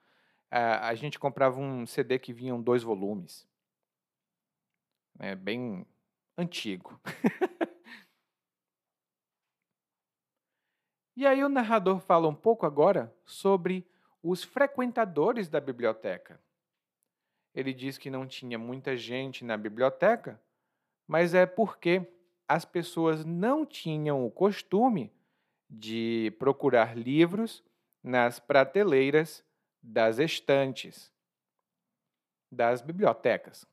a 0.50 0.94
gente 0.94 1.18
comprava 1.18 1.60
um 1.60 1.86
CD 1.86 2.18
que 2.18 2.32
vinham 2.32 2.60
dois 2.60 2.82
volumes. 2.82 3.46
É 5.18 5.34
bem 5.34 5.86
antigo. 6.38 6.98
e 11.16 11.26
aí 11.26 11.42
o 11.42 11.48
narrador 11.48 11.98
fala 11.98 12.28
um 12.28 12.34
pouco 12.34 12.64
agora 12.64 13.12
sobre 13.26 13.84
os 14.22 14.44
frequentadores 14.44 15.48
da 15.48 15.60
biblioteca. 15.60 16.40
Ele 17.52 17.74
diz 17.74 17.98
que 17.98 18.08
não 18.08 18.26
tinha 18.26 18.56
muita 18.56 18.96
gente 18.96 19.44
na 19.44 19.56
biblioteca, 19.56 20.40
mas 21.08 21.34
é 21.34 21.44
porque 21.44 22.06
as 22.46 22.64
pessoas 22.64 23.24
não 23.24 23.66
tinham 23.66 24.24
o 24.24 24.30
costume 24.30 25.12
de 25.68 26.32
procurar 26.38 26.96
livros 26.96 27.64
nas 28.02 28.38
prateleiras 28.38 29.44
das 29.82 30.18
estantes 30.18 31.12
das 32.50 32.80
bibliotecas. 32.80 33.66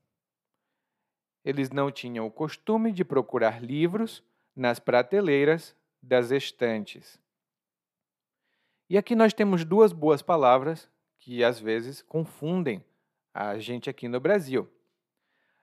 Eles 1.46 1.70
não 1.70 1.92
tinham 1.92 2.26
o 2.26 2.32
costume 2.32 2.92
de 2.92 3.06
procurar 3.06 3.64
livros 3.64 4.24
nas 4.56 4.80
prateleiras 4.80 5.76
das 6.02 6.32
estantes. 6.32 7.22
E 8.90 8.98
aqui 8.98 9.16
nós 9.16 9.32
temos 9.32 9.64
duas 9.64 9.94
boas 9.94 10.24
palavras 10.24 10.90
que 11.20 11.44
às 11.44 11.60
vezes 11.60 12.02
confundem 12.02 12.84
a 13.32 13.60
gente 13.60 13.90
aqui 13.90 14.08
no 14.08 14.20
Brasil. 14.20 14.68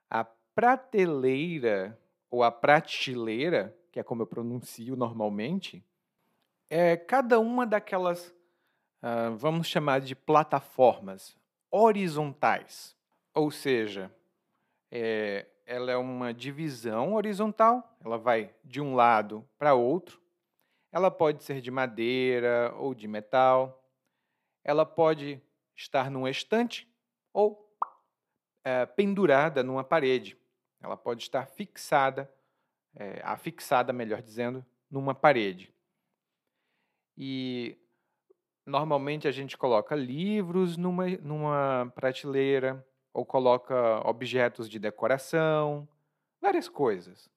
A 0.09 0.25
prateleira 0.55 1.99
ou 2.31 2.45
a 2.45 2.51
prateleira, 2.53 3.77
que 3.91 3.99
é 3.99 4.03
como 4.05 4.23
eu 4.23 4.27
pronuncio 4.27 4.95
normalmente, 4.95 5.85
é 6.71 6.97
cada 6.97 7.41
uma 7.41 7.67
daquelas, 7.67 8.29
uh, 9.03 9.37
vamos 9.37 9.67
chamar 9.67 10.01
de 10.01 10.15
plataformas 10.15 11.37
horizontais. 11.71 12.97
Ou 13.35 13.51
seja, 13.51 14.11
é, 14.91 15.47
ela 15.67 15.93
é 15.93 15.97
uma 15.97 16.33
divisão 16.33 17.15
horizontal, 17.15 17.97
ela 18.05 18.19
vai 18.19 18.55
de 18.65 18.81
um 18.81 18.95
lado 18.95 19.49
para 19.59 19.75
outro. 19.75 20.21
Ela 20.91 21.11
pode 21.11 21.43
ser 21.43 21.61
de 21.61 21.71
madeira 21.71 22.73
ou 22.77 22.95
de 22.95 23.09
metal. 23.09 23.83
Ela 24.63 24.85
pode 24.85 25.41
estar 25.75 26.11
num 26.11 26.29
estante 26.29 26.87
ou 27.33 27.75
é, 28.65 28.85
pendurada 28.85 29.63
numa 29.63 29.83
parede. 29.83 30.37
Ela 30.81 30.97
pode 30.97 31.23
estar 31.23 31.47
fixada, 31.47 32.31
é, 32.95 33.21
afixada, 33.25 33.93
melhor 33.93 34.21
dizendo, 34.21 34.65
numa 34.91 35.15
parede. 35.15 35.73
E 37.17 37.79
normalmente 38.67 39.27
a 39.27 39.31
gente 39.31 39.57
coloca 39.57 39.95
livros 39.95 40.77
numa, 40.77 41.09
numa 41.19 41.91
prateleira, 41.95 42.87
ou 43.13 43.25
coloca 43.25 44.01
objetos 44.09 44.69
de 44.69 44.79
decoração, 44.79 45.87
várias 46.41 46.69
coisas. 46.69 47.31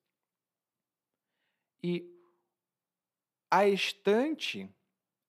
E 1.83 2.09
a 3.51 3.67
estante 3.67 4.69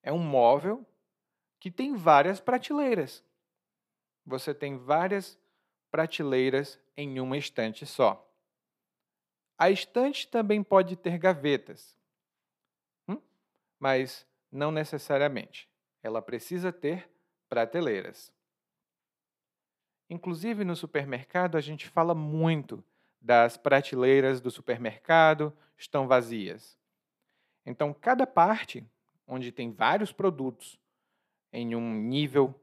é 0.01 0.11
um 0.11 0.19
móvel 0.19 0.85
que 1.59 1.69
tem 1.69 1.95
várias 1.95 2.39
prateleiras. 2.39 3.23
Você 4.25 4.53
tem 4.53 4.77
várias 4.77 5.39
prateleiras 5.91 6.79
em 6.95 7.19
uma 7.19 7.37
estante 7.37 7.85
só. 7.85 8.23
A 9.57 9.69
estante 9.69 10.27
também 10.27 10.61
pode 10.61 10.95
ter 10.95 11.17
gavetas, 11.17 11.97
hum? 13.07 13.19
mas 13.79 14.25
não 14.51 14.71
necessariamente. 14.71 15.69
Ela 16.03 16.21
precisa 16.21 16.71
ter 16.71 17.09
prateleiras. 17.49 18.31
Inclusive 20.09 20.63
no 20.63 20.75
supermercado 20.75 21.57
a 21.57 21.61
gente 21.61 21.87
fala 21.87 22.15
muito 22.15 22.83
das 23.21 23.57
prateleiras 23.57 24.39
do 24.39 24.49
supermercado 24.49 25.53
estão 25.77 26.07
vazias. 26.07 26.77
Então, 27.65 27.93
cada 27.93 28.25
parte 28.25 28.85
onde 29.27 29.51
tem 29.51 29.71
vários 29.71 30.11
produtos 30.13 30.79
em 31.51 31.75
um 31.75 31.93
nível 31.93 32.55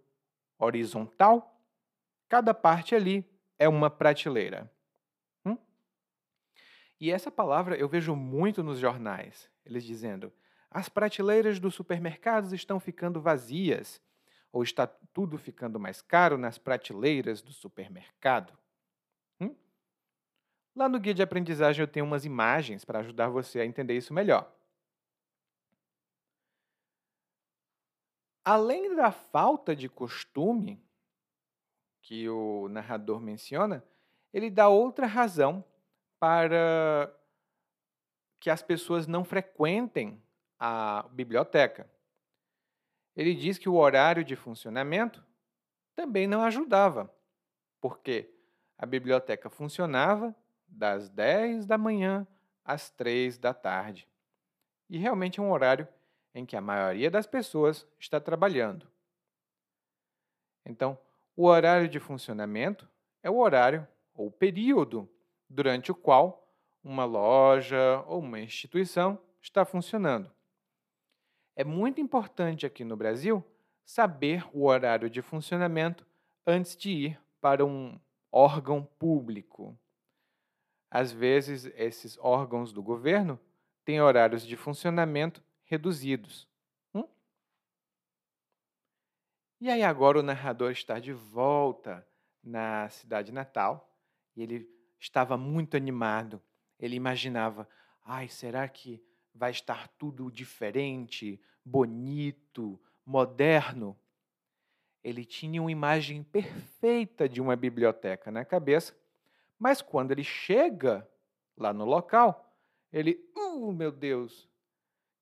horizontal, 0.59 1.61
cada 2.29 2.55
parte 2.55 2.95
ali 2.95 3.25
é 3.59 3.69
uma 3.69 3.91
prateleira. 3.91 4.71
Hum? 5.45 5.59
E 6.99 7.11
essa 7.11 7.31
palavra 7.31 7.77
eu 7.77 7.89
vejo 7.89 8.17
muito 8.17 8.63
nos 8.63 8.79
jornais, 8.79 9.51
eles 9.67 9.85
dizendo: 9.85 10.33
as 10.71 10.89
prateleiras 10.89 11.61
dos 11.61 11.75
supermercados 11.75 12.53
estão 12.53 12.81
ficando 12.81 13.21
vazias, 13.21 14.01
ou 14.55 14.63
está 14.63 14.87
tudo 14.87 15.37
ficando 15.37 15.81
mais 15.81 16.01
caro 16.01 16.39
nas 16.39 16.59
prateleiras 16.59 17.43
do 17.43 17.53
supermercado. 17.53 18.57
Hum? 19.41 19.53
Lá 20.77 20.89
no 20.89 21.01
guia 21.01 21.13
de 21.13 21.25
aprendizagem 21.25 21.83
eu 21.83 21.89
tenho 21.89 22.07
umas 22.07 22.25
imagens 22.25 22.85
para 22.85 23.01
ajudar 23.01 23.29
você 23.29 23.59
a 23.59 23.67
entender 23.67 23.97
isso 23.97 24.15
melhor. 24.15 24.49
Além 28.45 28.95
da 28.95 29.11
falta 29.11 29.75
de 29.75 29.89
costume 29.89 30.81
que 32.01 32.29
o 32.29 32.69
narrador 32.69 33.19
menciona, 33.19 33.85
ele 34.33 34.51
dá 34.51 34.69
outra 34.69 35.07
razão 35.07 35.65
para 36.21 37.13
que 38.39 38.49
as 38.49 38.63
pessoas 38.63 39.09
não 39.09 39.25
frequentem 39.25 40.23
a 40.61 41.09
biblioteca. 41.11 41.93
Ele 43.17 43.35
diz 43.35 43.59
que 43.59 43.69
o 43.69 43.75
horário 43.75 44.25
de 44.25 44.35
funcionamento 44.35 45.25
também 45.95 46.27
não 46.27 46.43
ajudava, 46.43 47.13
porque 47.81 48.33
a 48.77 48.85
biblioteca 48.85 49.49
funcionava 49.49 50.35
das 50.67 51.09
10 51.09 51.67
da 51.67 51.79
manhã 51.79 52.27
às 52.65 52.91
3 52.91 53.39
da 53.39 53.55
tarde. 53.55 54.09
E 54.89 54.99
realmente 54.99 55.39
é 55.39 55.43
um 55.43 55.53
horário 55.53 55.87
em 56.35 56.45
que 56.45 56.57
a 56.57 56.61
maioria 56.61 57.11
das 57.11 57.27
pessoas 57.27 57.87
está 57.99 58.21
trabalhando. 58.21 58.89
Então, 60.67 60.99
o 61.37 61.47
horário 61.47 61.89
de 61.89 62.01
funcionamento 62.01 62.89
é 63.23 63.31
o 63.31 63.39
horário 63.39 63.87
ou 64.15 64.31
período 64.31 65.09
durante 65.49 65.93
o 65.93 65.95
qual 65.95 66.49
uma 66.83 67.05
loja 67.05 68.03
ou 68.07 68.21
uma 68.21 68.41
instituição 68.41 69.19
está 69.41 69.65
funcionando. 69.65 70.31
É 71.57 71.63
muito 71.63 72.01
importante 72.01 72.67
aqui 72.67 72.85
no 72.85 72.97
Brasil 72.97 73.45
saber 73.85 74.45
o 74.53 74.67
horário 74.67 75.09
de 75.09 75.23
funcionamento 75.23 76.07
antes 76.47 76.77
de 76.77 76.91
ir 76.91 77.21
para 77.41 77.65
um 77.65 77.99
órgão 78.33 78.85
público. 78.99 79.79
Às 80.91 81.13
vezes, 81.13 81.67
esses 81.77 82.19
órgãos 82.19 82.73
do 82.73 82.83
governo 82.83 83.39
têm 83.85 84.01
horários 84.01 84.47
de 84.47 84.57
funcionamento 84.57 85.43
reduzidos. 85.65 86.49
Hum? 86.95 87.07
E 89.61 89.71
aí 89.71 89.83
agora 89.83 90.19
o 90.19 90.23
narrador 90.23 90.71
está 90.71 90.99
de 90.99 91.13
volta 91.13 92.07
na 92.43 92.89
cidade 92.89 93.33
natal 93.33 93.97
e 94.37 94.43
ele 94.43 94.69
estava 94.99 95.37
muito 95.37 95.77
animado. 95.77 96.43
Ele 96.79 96.97
imaginava, 96.97 97.69
ai, 98.05 98.29
será 98.29 98.69
que 98.69 99.03
vai 99.35 99.51
estar 99.51 99.89
tudo 99.99 100.31
diferente, 100.31 101.41
bonito, 101.65 102.81
moderno? 103.05 103.99
Ele 105.03 105.25
tinha 105.25 105.61
uma 105.61 105.73
imagem 105.73 106.23
perfeita 106.23 107.29
de 107.29 107.41
uma 107.41 107.57
biblioteca 107.57 108.31
na 108.31 108.45
cabeça, 108.45 108.97
mas 109.59 109.83
quando 109.83 110.13
ele 110.13 110.25
chega 110.25 111.07
lá 111.57 111.73
no 111.73 111.85
local, 111.85 112.55
ele, 112.93 113.21
uh, 113.37 113.73
meu 113.73 113.91
Deus, 113.91 114.49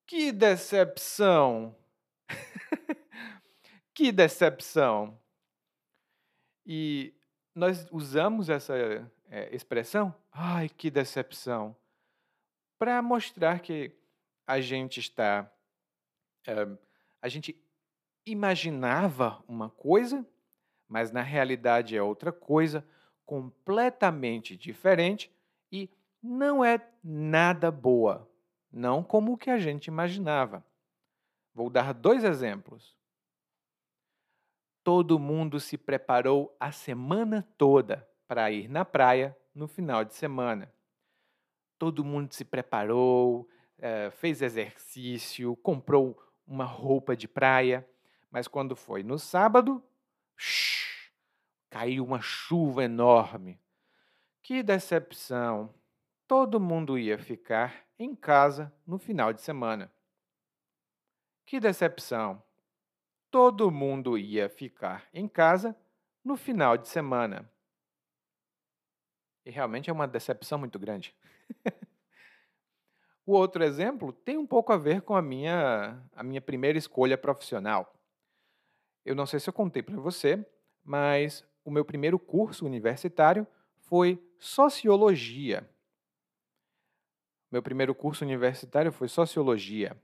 que 0.06 0.30
decepção! 0.30 1.74
que 3.94 4.12
decepção! 4.12 5.18
E 6.64 7.14
nós 7.54 7.86
usamos 7.90 8.48
essa 8.48 8.74
é, 9.28 9.54
expressão, 9.54 10.14
ai, 10.30 10.68
que 10.68 10.90
decepção, 10.90 11.76
para 12.78 13.00
mostrar 13.02 13.60
que 13.60 13.90
a 14.47 14.61
gente 14.61 15.01
está. 15.01 15.51
É, 16.47 16.66
a 17.20 17.28
gente 17.28 17.57
imaginava 18.26 19.43
uma 19.47 19.70
coisa, 19.70 20.26
mas 20.88 21.11
na 21.11 21.22
realidade 21.22 21.97
é 21.97 22.03
outra 22.03 22.32
coisa, 22.32 22.86
completamente 23.24 24.57
diferente 24.57 25.30
e 25.70 25.90
não 26.22 26.64
é 26.64 26.80
nada 27.03 27.70
boa 27.70 28.28
não 28.72 29.05
como 29.05 29.34
o 29.34 29.38
que 29.38 29.51
a 29.51 29.59
gente 29.59 29.86
imaginava. 29.86 30.64
Vou 31.55 31.68
dar 31.68 31.93
dois 31.93 32.24
exemplos. 32.24 32.97
Todo 34.82 35.18
mundo 35.18 35.61
se 35.61 35.76
preparou 35.76 36.57
a 36.59 36.72
semana 36.72 37.47
toda 37.59 38.09
para 38.26 38.51
ir 38.51 38.68
na 38.68 38.84
praia 38.84 39.36
no 39.55 39.68
final 39.68 40.05
de 40.05 40.14
semana. 40.14 40.72
Todo 41.78 42.05
mundo 42.05 42.32
se 42.32 42.45
preparou, 42.45 43.47
eh, 43.85 44.11
fez 44.12 44.41
exercício, 44.41 45.57
comprou 45.57 46.16
uma 46.47 46.64
roupa 46.64 47.16
de 47.16 47.26
praia, 47.26 47.85
mas 48.30 48.47
quando 48.47 48.76
foi 48.76 49.03
no 49.03 49.18
sábado, 49.18 49.83
shh, 50.37 51.11
caiu 51.68 52.05
uma 52.05 52.20
chuva 52.20 52.85
enorme. 52.85 53.61
Que 54.41 54.62
decepção! 54.62 55.74
Todo 56.28 56.61
mundo 56.61 56.97
ia 56.97 57.18
ficar 57.18 57.85
em 57.99 58.14
casa 58.14 58.72
no 58.87 59.01
final 59.01 59.33
de 59.33 59.43
semana. 59.43 59.93
Que 61.45 61.59
decepção! 61.59 62.41
Todo 63.33 63.68
mundo 63.68 64.16
ia 64.16 64.49
ficar 64.49 65.09
em 65.12 65.26
casa 65.26 65.76
no 66.24 66.37
final 66.37 66.78
de 66.78 66.87
semana. 66.87 67.51
E 69.45 69.51
realmente 69.51 69.91
é 69.91 69.93
uma 69.93 70.07
decepção 70.07 70.57
muito 70.57 70.78
grande. 70.78 71.12
o 73.25 73.33
outro 73.33 73.62
exemplo 73.64 74.12
tem 74.12 74.37
um 74.37 74.47
pouco 74.47 74.73
a 74.73 74.77
ver 74.77 75.03
com 75.03 75.14
a 75.14 75.23
minha, 75.23 76.03
a 76.14 76.23
minha 76.23 76.41
primeira 76.41 76.79
escolha 76.79 77.16
profissional. 77.16 77.95
Eu 79.05 79.14
não 79.14 79.27
sei 79.27 79.41
se 79.41 79.49
eu 79.49 79.53
contei 79.53 79.83
para 79.83 79.97
você, 79.97 80.45
mas 80.85 81.45
o 81.64 81.70
meu 81.70 81.85
primeiro 81.85 82.18
curso 82.18 82.66
universitário 82.66 83.47
foi 83.77 84.23
Sociologia. 84.39 85.68
Meu 87.53 87.62
primeiro 87.62 87.95
curso 87.95 88.25
universitário 88.25 88.91
foi 88.91 89.09
sociologia. 89.09 89.95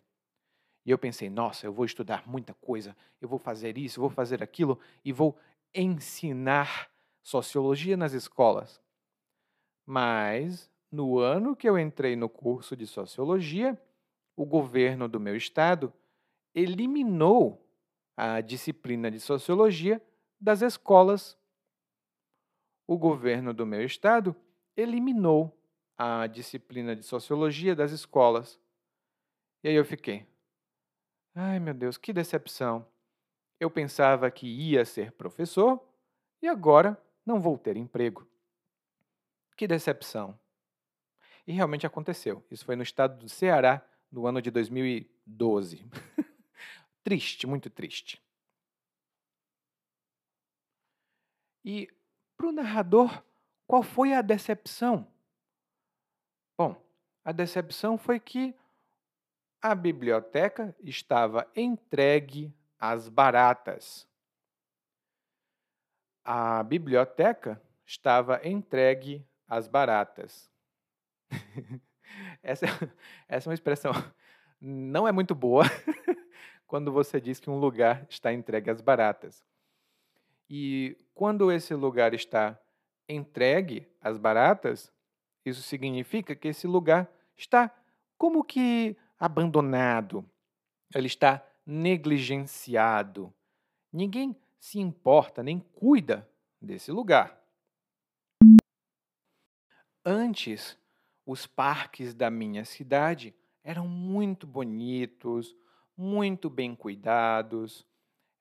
E 0.85 0.91
eu 0.91 0.99
pensei, 0.99 1.31
nossa, 1.31 1.67
eu 1.67 1.73
vou 1.73 1.87
estudar 1.87 2.29
muita 2.29 2.53
coisa, 2.53 2.95
eu 3.23 3.29
vou 3.29 3.39
fazer 3.39 3.79
isso, 3.79 4.01
vou 4.01 4.11
fazer 4.11 4.43
aquilo 4.43 4.79
e 5.03 5.13
vou 5.13 5.35
ensinar 5.75 6.91
sociologia 7.23 7.97
nas 7.97 8.13
escolas. 8.13 8.83
Mas, 9.87 10.71
no 10.91 11.19
ano 11.19 11.55
que 11.55 11.69
eu 11.69 11.79
entrei 11.79 12.17
no 12.17 12.29
curso 12.29 12.77
de 12.77 12.87
sociologia, 12.87 13.81
o 14.37 14.45
governo 14.45 15.09
do 15.09 15.21
meu 15.21 15.37
estado 15.37 15.93
eliminou 16.55 17.65
a 18.17 18.41
disciplina 18.41 19.11
de 19.11 19.21
sociologia 19.21 20.03
das 20.41 20.63
escolas. 20.63 21.37
O 22.87 22.97
governo 22.97 23.53
do 23.53 23.67
meu 23.67 23.85
estado 23.85 24.35
eliminou 24.77 25.57
a 25.97 26.27
disciplina 26.27 26.95
de 26.95 27.03
sociologia 27.03 27.75
das 27.75 27.93
escolas. 27.93 28.59
E 29.63 29.69
aí 29.69 29.75
eu 29.75 29.85
fiquei, 29.85 30.27
ai 31.35 31.59
meu 31.59 31.75
Deus, 31.75 31.99
que 31.99 32.13
decepção. 32.13 32.87
Eu 33.61 33.71
pensava 33.71 34.31
que 34.31 34.47
ia 34.47 34.85
ser 34.85 35.13
professor 35.13 35.85
e 36.41 36.47
agora 36.47 36.97
não 37.27 37.41
vou 37.41 37.59
ter 37.59 37.77
emprego. 37.77 38.27
Que 39.57 39.67
decepção. 39.67 40.39
E 41.49 41.53
realmente 41.53 41.87
aconteceu. 41.87 42.45
Isso 42.51 42.63
foi 42.63 42.77
no 42.77 42.83
estado 42.83 43.21
do 43.21 43.27
Ceará, 43.27 43.83
no 44.13 44.27
ano 44.27 44.43
de 44.43 44.51
2012. 44.51 45.83
triste, 47.03 47.47
muito 47.47 47.71
triste. 47.71 48.23
E 51.65 51.89
para 52.37 52.49
o 52.49 52.53
narrador, 52.53 53.25
qual 53.67 53.83
foi 53.83 54.13
a 54.13 54.21
decepção? 54.21 55.11
Bom, 56.55 56.77
a 57.25 57.33
decepção 57.33 57.97
foi 57.97 58.21
que 58.21 58.55
a 59.63 59.75
biblioteca 59.75 60.77
estava 60.83 61.51
entregue 61.57 62.55
às 62.79 63.09
baratas. 63.09 64.07
A 66.23 66.63
biblioteca 66.63 67.59
estava 67.87 68.47
entregue 68.47 69.27
às 69.49 69.67
baratas. 69.67 70.51
essa, 72.43 72.67
essa 73.29 73.49
é 73.49 73.51
uma 73.51 73.55
expressão 73.55 73.93
não 74.61 75.07
é 75.07 75.13
muito 75.13 75.35
boa 75.35 75.65
quando 76.67 76.93
você 76.93 77.21
diz 77.21 77.39
que 77.41 77.51
um 77.51 77.59
lugar 77.59 78.07
está 78.09 78.33
entregue 78.33 78.71
às 78.71 78.81
baratas. 78.81 79.45
E 80.51 80.97
quando 81.15 81.53
esse 81.53 81.75
lugar 81.75 82.15
está 82.15 82.59
entregue 83.09 83.87
às 84.01 84.19
baratas, 84.19 84.93
Isso 85.45 85.63
significa 85.63 86.35
que 86.35 86.49
esse 86.49 86.67
lugar 86.67 87.11
está 87.35 87.75
como 88.19 88.45
que 88.45 88.97
abandonado. 89.19 90.29
Ele 90.95 91.07
está 91.07 91.43
negligenciado. 91.65 93.33
Ninguém 93.91 94.37
se 94.59 94.79
importa 94.79 95.43
nem 95.43 95.59
cuida 95.59 96.29
desse 96.61 96.93
lugar. 96.93 97.43
Antes, 100.05 100.78
os 101.29 101.47
parques 101.47 102.15
da 102.15 102.31
minha 102.31 102.65
cidade 102.65 103.35
eram 103.63 103.87
muito 103.87 104.47
bonitos, 104.47 105.55
muito 105.95 106.49
bem 106.49 106.75
cuidados, 106.75 107.87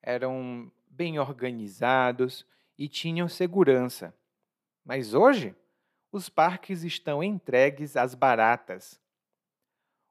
eram 0.00 0.72
bem 0.88 1.18
organizados 1.18 2.46
e 2.78 2.88
tinham 2.88 3.28
segurança. 3.28 4.16
Mas 4.86 5.12
hoje, 5.12 5.54
os 6.10 6.30
parques 6.30 6.82
estão 6.82 7.22
entregues 7.22 7.94
às 7.94 8.14
baratas. 8.14 8.98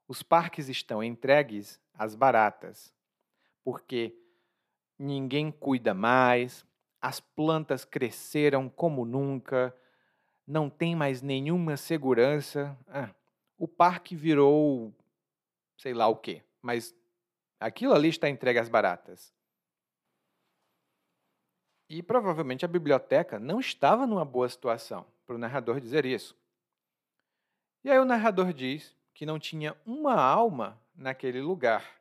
Os 0.06 0.22
parques 0.22 0.68
estão 0.68 1.02
entregues 1.02 1.80
às 1.92 2.14
baratas, 2.14 2.94
porque 3.64 4.16
ninguém 4.96 5.50
cuida 5.50 5.92
mais, 5.92 6.64
as 7.00 7.18
plantas 7.18 7.84
cresceram 7.84 8.68
como 8.68 9.04
nunca, 9.04 9.76
não 10.48 10.70
tem 10.70 10.96
mais 10.96 11.20
nenhuma 11.20 11.76
segurança. 11.76 12.76
Ah, 12.86 13.14
o 13.58 13.68
parque 13.68 14.16
virou 14.16 14.94
sei 15.76 15.92
lá 15.94 16.08
o 16.08 16.16
quê, 16.16 16.42
mas 16.62 16.94
aquilo 17.60 17.92
ali 17.94 18.08
está 18.08 18.28
entregue 18.28 18.58
às 18.58 18.68
baratas. 18.68 19.32
E 21.88 22.02
provavelmente 22.02 22.64
a 22.64 22.68
biblioteca 22.68 23.38
não 23.38 23.60
estava 23.60 24.06
numa 24.06 24.24
boa 24.24 24.48
situação 24.48 25.06
para 25.24 25.36
o 25.36 25.38
narrador 25.38 25.80
dizer 25.80 26.04
isso. 26.04 26.36
E 27.84 27.90
aí 27.90 27.98
o 27.98 28.04
narrador 28.04 28.52
diz 28.52 28.96
que 29.14 29.24
não 29.24 29.38
tinha 29.38 29.76
uma 29.86 30.14
alma 30.14 30.82
naquele 30.94 31.40
lugar. 31.40 31.98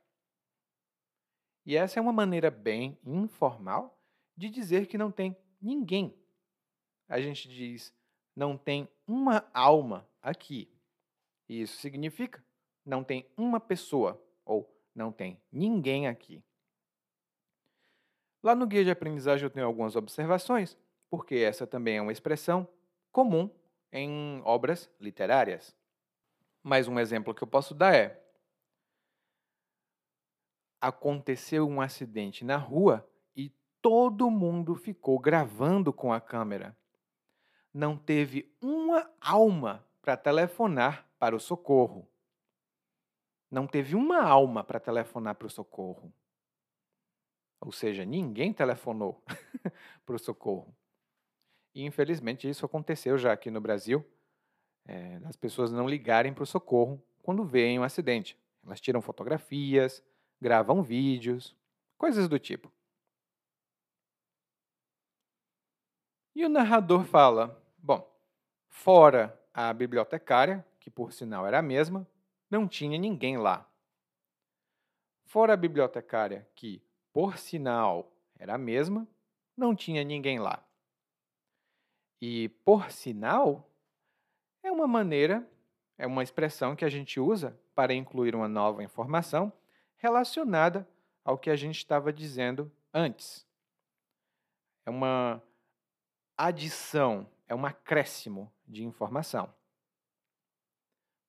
E 1.65 1.75
essa 1.75 1.99
é 1.99 2.01
uma 2.01 2.13
maneira 2.13 2.49
bem 2.49 2.97
informal 3.05 3.97
de 4.35 4.49
dizer 4.49 4.87
que 4.87 4.97
não 4.97 5.11
tem 5.11 5.37
ninguém. 5.61 6.17
A 7.07 7.21
gente 7.21 7.47
diz 7.47 7.93
não 8.37 8.55
tem 8.55 8.87
uma 9.07 9.49
alma 9.51 10.07
aqui. 10.21 10.71
E 11.49 11.59
isso 11.59 11.77
significa 11.77 12.45
não 12.85 13.03
tem 13.03 13.27
uma 13.35 13.59
pessoa 13.59 14.23
ou 14.45 14.71
não 14.93 15.11
tem 15.11 15.41
ninguém 15.51 16.07
aqui. 16.07 16.43
Lá 18.43 18.53
no 18.53 18.67
guia 18.67 18.83
de 18.83 18.91
aprendizagem 18.91 19.43
eu 19.43 19.49
tenho 19.49 19.65
algumas 19.65 19.95
observações, 19.95 20.77
porque 21.09 21.37
essa 21.37 21.65
também 21.65 21.97
é 21.97 22.01
uma 22.01 22.11
expressão 22.11 22.67
comum 23.11 23.49
em 23.91 24.39
obras 24.45 24.87
literárias. 25.01 25.75
Mais 26.61 26.87
um 26.87 26.99
exemplo 26.99 27.33
que 27.33 27.41
eu 27.41 27.47
posso 27.47 27.73
dar 27.73 27.95
é: 27.95 28.23
aconteceu 30.79 31.67
um 31.67 31.81
acidente 31.81 32.45
na 32.45 32.57
rua 32.57 33.09
e 33.35 33.51
todo 33.81 34.29
mundo 34.29 34.75
ficou 34.75 35.17
gravando 35.17 35.91
com 35.91 36.13
a 36.13 36.21
câmera 36.21 36.76
não 37.77 37.95
teve 37.95 38.51
uma 38.59 39.07
alma 39.21 39.85
para 40.01 40.17
telefonar 40.17 41.07
para 41.19 41.35
o 41.35 41.39
socorro. 41.39 42.09
Não 43.51 43.67
teve 43.67 43.95
uma 43.95 44.19
alma 44.19 44.63
para 44.63 44.79
telefonar 44.79 45.35
para 45.35 45.45
o 45.45 45.49
socorro. 45.49 46.11
Ou 47.61 47.71
seja, 47.71 48.03
ninguém 48.03 48.51
telefonou 48.51 49.23
para 50.03 50.15
o 50.15 50.19
socorro. 50.19 50.75
E 51.75 51.83
infelizmente 51.83 52.49
isso 52.49 52.65
aconteceu 52.65 53.15
já 53.15 53.31
aqui 53.31 53.51
no 53.51 53.61
Brasil, 53.61 54.03
é, 54.87 55.21
as 55.25 55.35
pessoas 55.35 55.71
não 55.71 55.87
ligarem 55.87 56.33
para 56.33 56.43
o 56.43 56.47
socorro 56.47 56.99
quando 57.21 57.45
veem 57.45 57.77
um 57.77 57.83
acidente. 57.83 58.35
Elas 58.65 58.81
tiram 58.81 59.01
fotografias, 59.01 60.03
gravam 60.41 60.81
vídeos, 60.81 61.55
coisas 61.95 62.27
do 62.27 62.39
tipo. 62.39 62.71
E 66.35 66.43
o 66.43 66.49
narrador 66.49 67.03
fala: 67.03 67.66
Bom, 67.87 68.05
fora 68.67 69.41
a 69.53 69.71
bibliotecária, 69.71 70.67
que 70.77 70.89
por 70.89 71.13
sinal 71.13 71.47
era 71.47 71.59
a 71.59 71.61
mesma, 71.61 72.05
não 72.49 72.67
tinha 72.67 72.97
ninguém 72.97 73.37
lá. 73.37 73.65
Fora 75.23 75.53
a 75.53 75.55
bibliotecária, 75.55 76.45
que 76.53 76.83
por 77.13 77.37
sinal 77.37 78.11
era 78.37 78.55
a 78.55 78.57
mesma, 78.57 79.07
não 79.55 79.73
tinha 79.73 80.03
ninguém 80.03 80.37
lá. 80.37 80.61
E 82.19 82.49
por 82.65 82.91
sinal 82.91 83.71
é 84.61 84.69
uma 84.69 84.85
maneira, 84.85 85.49
é 85.97 86.05
uma 86.05 86.23
expressão 86.23 86.75
que 86.75 86.83
a 86.83 86.89
gente 86.89 87.21
usa 87.21 87.57
para 87.73 87.93
incluir 87.93 88.35
uma 88.35 88.49
nova 88.49 88.83
informação 88.83 89.49
relacionada 89.95 90.85
ao 91.23 91.37
que 91.37 91.49
a 91.49 91.55
gente 91.55 91.77
estava 91.77 92.11
dizendo 92.11 92.69
antes. 92.93 93.47
É 94.85 94.89
uma 94.89 95.41
adição 96.35 97.25
é 97.47 97.55
um 97.55 97.65
acréscimo 97.65 98.51
de 98.67 98.83
informação. 98.83 99.53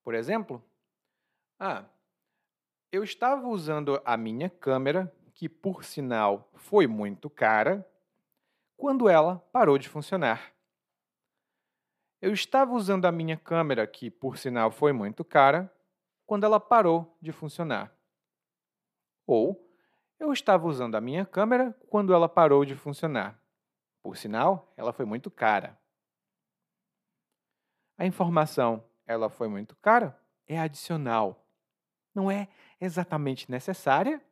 Por 0.03 0.15
exemplo, 0.15 0.63
ah, 1.59 1.85
eu 2.91 3.05
estava 3.05 3.47
usando 3.47 4.01
a 4.05 4.17
minha 4.17 4.49
câmera, 4.49 5.13
que 5.35 5.49
por 5.49 5.85
sinal 5.85 6.51
foi 6.55 6.87
muito 6.87 7.29
cara, 7.29 7.87
quando 8.77 9.09
ela 9.09 9.37
parou 9.53 9.77
de 9.77 9.89
funcionar. 9.89 10.53
Eu 12.21 12.33
estava 12.33 12.73
usando 12.73 13.05
a 13.05 13.13
minha 13.13 13.37
câmera, 13.37 13.87
que 13.87 14.11
por 14.11 14.39
sinal 14.39 14.71
foi 14.71 14.93
muito 14.93 15.25
cara, 15.25 15.73
quando 16.27 16.45
ela 16.45 16.59
parou 16.59 17.17
de 17.21 17.31
funcionar. 17.31 17.93
Ou 19.27 19.69
eu 20.19 20.33
estava 20.33 20.67
usando 20.67 20.97
a 20.97 21.01
minha 21.01 21.25
câmera 21.25 21.77
quando 21.89 22.13
ela 22.13 22.29
parou 22.29 22.65
de 22.65 22.75
funcionar. 22.75 23.41
Por 24.03 24.17
sinal, 24.17 24.73
ela 24.77 24.93
foi 24.93 25.05
muito 25.05 25.31
cara. 25.31 25.79
A 27.99 28.07
informação, 28.07 28.85
ela 29.05 29.29
foi 29.29 29.49
muito 29.49 29.75
cara? 29.77 30.17
É 30.47 30.57
adicional. 30.57 31.45
Não 32.15 32.31
é 32.31 32.47
exatamente 32.81 33.51
necessária, 33.51 34.23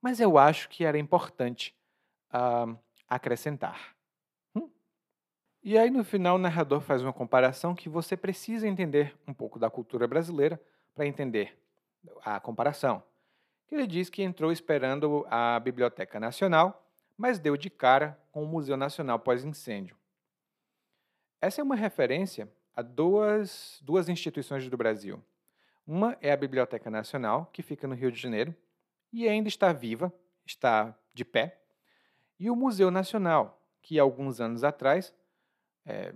mas 0.00 0.20
eu 0.20 0.38
acho 0.38 0.68
que 0.68 0.84
era 0.84 0.96
importante 0.96 1.74
uh, 2.30 2.78
acrescentar. 3.08 3.96
Hum? 4.54 4.70
E 5.60 5.76
aí, 5.76 5.90
no 5.90 6.04
final, 6.04 6.36
o 6.36 6.38
narrador 6.38 6.80
faz 6.80 7.02
uma 7.02 7.12
comparação 7.12 7.74
que 7.74 7.88
você 7.88 8.16
precisa 8.16 8.68
entender 8.68 9.16
um 9.26 9.34
pouco 9.34 9.58
da 9.58 9.68
cultura 9.68 10.06
brasileira 10.06 10.60
para 10.94 11.04
entender 11.04 11.58
a 12.24 12.38
comparação. 12.38 13.02
Ele 13.68 13.88
diz 13.88 14.08
que 14.08 14.22
entrou 14.22 14.52
esperando 14.52 15.26
a 15.28 15.58
Biblioteca 15.58 16.20
Nacional, 16.20 16.88
mas 17.18 17.40
deu 17.40 17.56
de 17.56 17.68
cara 17.68 18.16
com 18.30 18.44
o 18.44 18.46
Museu 18.46 18.76
Nacional 18.76 19.18
pós-incêndio. 19.18 19.96
Essa 21.40 21.60
é 21.60 21.64
uma 21.64 21.74
referência 21.74 22.48
a 22.76 22.82
duas, 22.82 23.80
duas 23.82 24.06
instituições 24.10 24.68
do 24.68 24.76
Brasil. 24.76 25.22
Uma 25.86 26.18
é 26.20 26.30
a 26.30 26.36
Biblioteca 26.36 26.90
Nacional, 26.90 27.48
que 27.50 27.62
fica 27.62 27.88
no 27.88 27.94
Rio 27.94 28.12
de 28.12 28.20
Janeiro, 28.20 28.54
e 29.10 29.26
ainda 29.26 29.48
está 29.48 29.72
viva, 29.72 30.12
está 30.44 30.94
de 31.14 31.24
pé, 31.24 31.58
e 32.38 32.50
o 32.50 32.54
Museu 32.54 32.90
Nacional, 32.90 33.66
que 33.80 33.98
alguns 33.98 34.40
anos 34.40 34.62
atrás 34.62 35.14
é, 35.86 36.12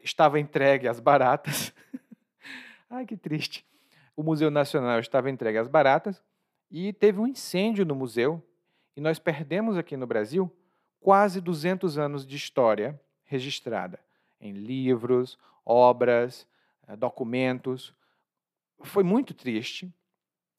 estava 0.00 0.38
entregue 0.38 0.86
às 0.86 1.00
baratas. 1.00 1.74
Ai, 2.88 3.04
que 3.04 3.16
triste. 3.16 3.66
O 4.14 4.22
Museu 4.22 4.52
Nacional 4.52 5.00
estava 5.00 5.28
entregue 5.28 5.58
às 5.58 5.66
baratas 5.66 6.22
e 6.70 6.92
teve 6.92 7.18
um 7.18 7.26
incêndio 7.26 7.84
no 7.84 7.96
museu, 7.96 8.40
e 8.94 9.00
nós 9.00 9.18
perdemos 9.18 9.76
aqui 9.76 9.96
no 9.96 10.06
Brasil 10.06 10.52
quase 11.00 11.40
200 11.40 11.98
anos 11.98 12.26
de 12.26 12.36
história 12.36 13.00
registrada 13.24 13.98
em 14.40 14.52
livros, 14.52 15.38
obras, 15.68 16.48
eh, 16.88 16.96
documentos. 16.96 17.94
Foi 18.80 19.04
muito 19.04 19.34
triste, 19.34 19.92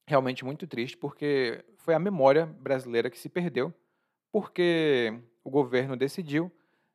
realmente 0.06 0.46
muito 0.46 0.68
triste, 0.68 0.96
porque 0.96 1.66
foi 1.78 1.96
a 1.96 2.00
memória 2.00 2.46
brasileira 2.46 3.10
que 3.10 3.18
se 3.18 3.28
perdeu, 3.28 3.74
porque 4.32 5.20
o 5.44 5.50
governo 5.50 5.98
decidiu 5.98 6.52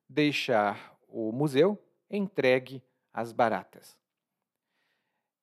deixar 0.09 0.97
o 1.09 1.33
museu 1.33 1.83
entregue 2.09 2.83
às 3.13 3.33
baratas. 3.33 3.99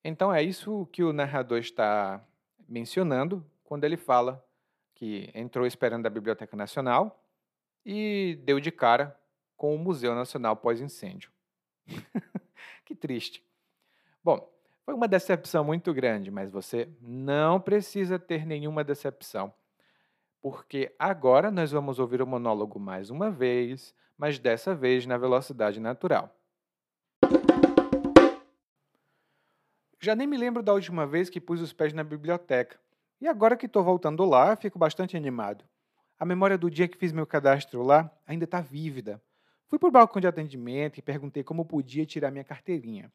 Então 0.04 0.32
é 0.32 0.42
isso 0.42 0.86
que 0.86 1.02
o 1.02 1.12
narrador 1.12 1.58
está 1.58 2.24
mencionando 2.68 3.44
quando 3.62 3.84
ele 3.84 3.96
fala 3.96 4.44
que 4.94 5.30
entrou 5.34 5.66
esperando 5.66 6.06
a 6.06 6.10
Biblioteca 6.10 6.56
Nacional 6.56 7.24
e 7.84 8.38
deu 8.44 8.60
de 8.60 8.70
cara 8.70 9.18
com 9.56 9.74
o 9.74 9.78
Museu 9.78 10.14
Nacional 10.14 10.56
pós-incêndio. 10.56 11.30
que 12.84 12.94
triste. 12.94 13.44
Bom, 14.22 14.50
foi 14.84 14.94
uma 14.94 15.08
decepção 15.08 15.64
muito 15.64 15.92
grande, 15.94 16.30
mas 16.30 16.50
você 16.50 16.88
não 17.00 17.60
precisa 17.60 18.18
ter 18.18 18.44
nenhuma 18.44 18.82
decepção, 18.82 19.52
porque 20.40 20.94
agora 20.98 21.50
nós 21.50 21.70
vamos 21.70 21.98
ouvir 21.98 22.20
o 22.20 22.26
monólogo 22.26 22.80
mais 22.80 23.10
uma 23.10 23.30
vez, 23.30 23.94
mas 24.18 24.38
dessa 24.38 24.74
vez 24.74 25.06
na 25.06 25.16
velocidade 25.16 25.80
natural. 25.80 26.34
Já 30.00 30.16
nem 30.16 30.26
me 30.26 30.36
lembro 30.36 30.64
da 30.64 30.72
última 30.72 31.06
vez 31.06 31.30
que 31.30 31.40
pus 31.40 31.60
os 31.60 31.72
pés 31.72 31.92
na 31.92 32.02
biblioteca. 32.02 32.76
E 33.20 33.28
agora 33.28 33.56
que 33.56 33.66
estou 33.66 33.84
voltando 33.84 34.24
lá, 34.24 34.56
fico 34.56 34.76
bastante 34.76 35.16
animado. 35.16 35.64
A 36.18 36.24
memória 36.24 36.58
do 36.58 36.68
dia 36.68 36.88
que 36.88 36.98
fiz 36.98 37.12
meu 37.12 37.24
cadastro 37.24 37.84
lá 37.84 38.10
ainda 38.26 38.44
está 38.44 38.60
vívida. 38.60 39.22
Fui 39.72 39.78
para 39.78 39.88
o 39.88 39.90
balcão 39.90 40.20
de 40.20 40.26
atendimento 40.26 40.98
e 40.98 41.02
perguntei 41.02 41.42
como 41.42 41.64
podia 41.64 42.04
tirar 42.04 42.30
minha 42.30 42.44
carteirinha. 42.44 43.10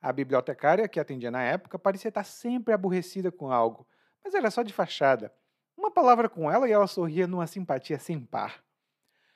A 0.00 0.12
bibliotecária 0.12 0.86
que 0.86 1.00
atendia 1.00 1.32
na 1.32 1.42
época 1.42 1.80
parecia 1.80 2.10
estar 2.10 2.22
sempre 2.22 2.72
aborrecida 2.72 3.32
com 3.32 3.50
algo, 3.50 3.84
mas 4.22 4.32
era 4.32 4.48
só 4.48 4.62
de 4.62 4.72
fachada. 4.72 5.34
Uma 5.76 5.90
palavra 5.90 6.28
com 6.28 6.48
ela 6.48 6.68
e 6.68 6.70
ela 6.70 6.86
sorria 6.86 7.26
numa 7.26 7.48
simpatia 7.48 7.98
sem 7.98 8.20
par. 8.20 8.62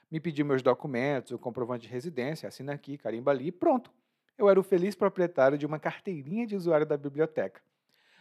Me 0.08 0.20
pediu 0.20 0.46
meus 0.46 0.62
documentos, 0.62 1.32
o 1.32 1.40
comprovante 1.40 1.88
de 1.88 1.92
residência, 1.92 2.48
assina 2.48 2.72
aqui, 2.72 2.96
carimba 2.96 3.32
ali 3.32 3.48
e 3.48 3.52
pronto. 3.52 3.90
Eu 4.38 4.48
era 4.48 4.60
o 4.60 4.62
feliz 4.62 4.94
proprietário 4.94 5.58
de 5.58 5.66
uma 5.66 5.80
carteirinha 5.80 6.46
de 6.46 6.54
usuário 6.54 6.86
da 6.86 6.96
biblioteca. 6.96 7.60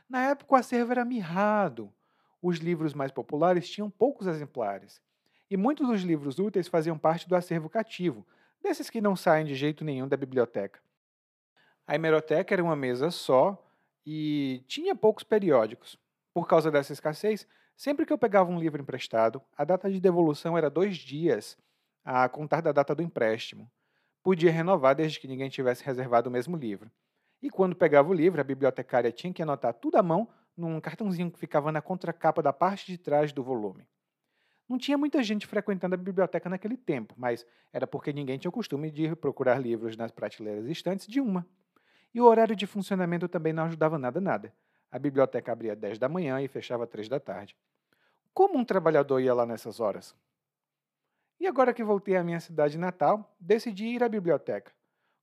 Na 0.09 0.23
época 0.23 0.55
o 0.55 0.57
acervo 0.57 0.91
era 0.91 1.05
mirrado. 1.05 1.93
Os 2.41 2.57
livros 2.57 2.95
mais 2.95 3.11
populares 3.11 3.69
tinham 3.69 3.91
poucos 3.91 4.25
exemplares. 4.25 4.99
E 5.51 5.55
muitos 5.55 5.87
dos 5.87 6.01
livros 6.01 6.39
úteis 6.39 6.67
faziam 6.67 6.97
parte 6.97 7.29
do 7.29 7.35
acervo 7.35 7.69
cativo, 7.69 8.25
desses 8.61 8.89
que 8.89 9.01
não 9.01 9.15
saem 9.15 9.45
de 9.45 9.55
jeito 9.55 9.83
nenhum 9.83 10.07
da 10.07 10.17
biblioteca. 10.17 10.79
A 11.87 11.95
hemeroteca 11.95 12.53
era 12.53 12.63
uma 12.63 12.75
mesa 12.75 13.09
só 13.09 13.57
e 14.05 14.63
tinha 14.67 14.95
poucos 14.95 15.23
periódicos. 15.23 15.97
Por 16.33 16.47
causa 16.47 16.69
dessa 16.69 16.93
escassez, 16.93 17.47
sempre 17.75 18.05
que 18.05 18.13
eu 18.13 18.17
pegava 18.17 18.51
um 18.51 18.59
livro 18.59 18.81
emprestado, 18.81 19.41
a 19.57 19.63
data 19.63 19.89
de 19.89 19.99
devolução 19.99 20.57
era 20.57 20.69
dois 20.69 20.97
dias, 20.97 21.57
a 22.03 22.27
contar 22.29 22.61
da 22.61 22.71
data 22.71 22.93
do 22.93 23.01
empréstimo. 23.01 23.69
Podia 24.21 24.51
renovar 24.51 24.95
desde 24.95 25.19
que 25.19 25.27
ninguém 25.27 25.49
tivesse 25.49 25.83
reservado 25.83 26.29
o 26.29 26.31
mesmo 26.31 26.57
livro. 26.57 26.91
E 27.41 27.49
quando 27.49 27.75
pegava 27.75 28.09
o 28.09 28.13
livro, 28.13 28.41
a 28.41 28.43
bibliotecária 28.43 29.11
tinha 29.11 29.33
que 29.33 29.41
anotar 29.41 29.73
tudo 29.73 29.97
à 29.97 30.03
mão 30.03 30.27
num 30.55 30.79
cartãozinho 30.81 31.31
que 31.31 31.39
ficava 31.39 31.71
na 31.71 31.81
contracapa 31.81 32.41
da 32.43 32.51
parte 32.51 32.85
de 32.85 32.97
trás 32.97 33.31
do 33.31 33.43
volume. 33.43 33.87
Não 34.69 34.77
tinha 34.77 34.99
muita 34.99 35.23
gente 35.23 35.47
frequentando 35.47 35.95
a 35.95 35.97
biblioteca 35.97 36.47
naquele 36.47 36.77
tempo, 36.77 37.15
mas 37.17 37.43
era 37.73 37.87
porque 37.87 38.13
ninguém 38.13 38.37
tinha 38.37 38.49
o 38.49 38.51
costume 38.51 38.91
de 38.91 39.15
procurar 39.15 39.57
livros 39.57 39.97
nas 39.97 40.11
prateleiras 40.11 40.67
estantes 40.67 41.07
de 41.07 41.19
uma. 41.19 41.43
E 42.13 42.21
o 42.21 42.25
horário 42.25 42.55
de 42.55 42.67
funcionamento 42.67 43.27
também 43.27 43.51
não 43.51 43.63
ajudava 43.63 43.97
nada 43.97 44.21
nada. 44.21 44.53
A 44.91 44.99
biblioteca 44.99 45.51
abria 45.51 45.75
10 45.75 45.97
da 45.97 46.07
manhã 46.07 46.39
e 46.39 46.47
fechava 46.47 46.85
3 46.85 47.09
da 47.09 47.19
tarde. 47.19 47.57
Como 48.31 48.59
um 48.59 48.63
trabalhador 48.63 49.19
ia 49.19 49.33
lá 49.33 49.43
nessas 49.43 49.79
horas? 49.79 50.15
E 51.39 51.47
agora 51.47 51.73
que 51.73 51.83
voltei 51.83 52.15
à 52.15 52.23
minha 52.23 52.39
cidade 52.39 52.77
natal, 52.77 53.35
decidi 53.39 53.85
ir 53.85 54.03
à 54.03 54.09
biblioteca. 54.09 54.71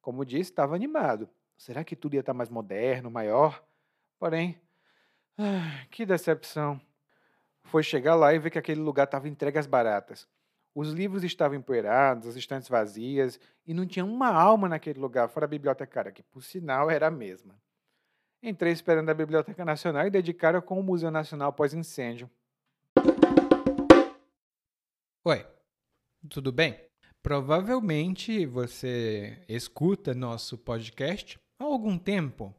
Como 0.01 0.25
disse, 0.25 0.51
estava 0.51 0.75
animado. 0.75 1.29
Será 1.57 1.85
que 1.85 1.95
tudo 1.95 2.15
ia 2.15 2.21
estar 2.21 2.35
mais 2.35 2.49
moderno, 2.49 3.11
maior? 3.11 3.65
Porém, 4.19 4.61
que 5.91 6.05
decepção. 6.05 6.81
Foi 7.67 7.83
chegar 7.83 8.15
lá 8.15 8.33
e 8.33 8.39
ver 8.39 8.51
que 8.51 8.59
aquele 8.59 8.81
lugar 8.81 9.05
estava 9.05 9.29
entregue 9.29 9.59
às 9.59 9.67
baratas. 9.67 10.27
Os 10.75 10.91
livros 10.93 11.25
estavam 11.25 11.57
empoeirados, 11.57 12.29
as 12.29 12.37
estantes 12.37 12.69
vazias, 12.69 13.41
e 13.67 13.73
não 13.73 13.87
tinha 13.87 14.05
uma 14.05 14.29
alma 14.29 14.69
naquele 14.69 15.01
lugar, 15.01 15.29
fora 15.29 15.47
a 15.47 15.49
bibliotecária, 15.49 16.13
que 16.13 16.23
por 16.23 16.43
sinal 16.43 16.91
era 16.91 17.07
a 17.07 17.11
mesma. 17.11 17.55
Entrei 18.43 18.73
esperando 18.73 19.09
a 19.09 19.15
Biblioteca 19.15 19.65
Nacional 19.65 20.07
e 20.07 20.11
dedicaram 20.11 20.61
com 20.61 20.79
o 20.79 20.83
Museu 20.83 21.11
Nacional 21.11 21.53
pós-incêndio. 21.53 22.31
Oi, 25.25 25.45
tudo 26.29 26.53
bem? 26.53 26.79
Provavelmente 27.23 28.47
você 28.47 29.43
escuta 29.49 30.15
nosso 30.15 30.57
podcast 30.57 31.41
há 31.59 31.65
algum 31.65 31.99
tempo. 31.99 32.55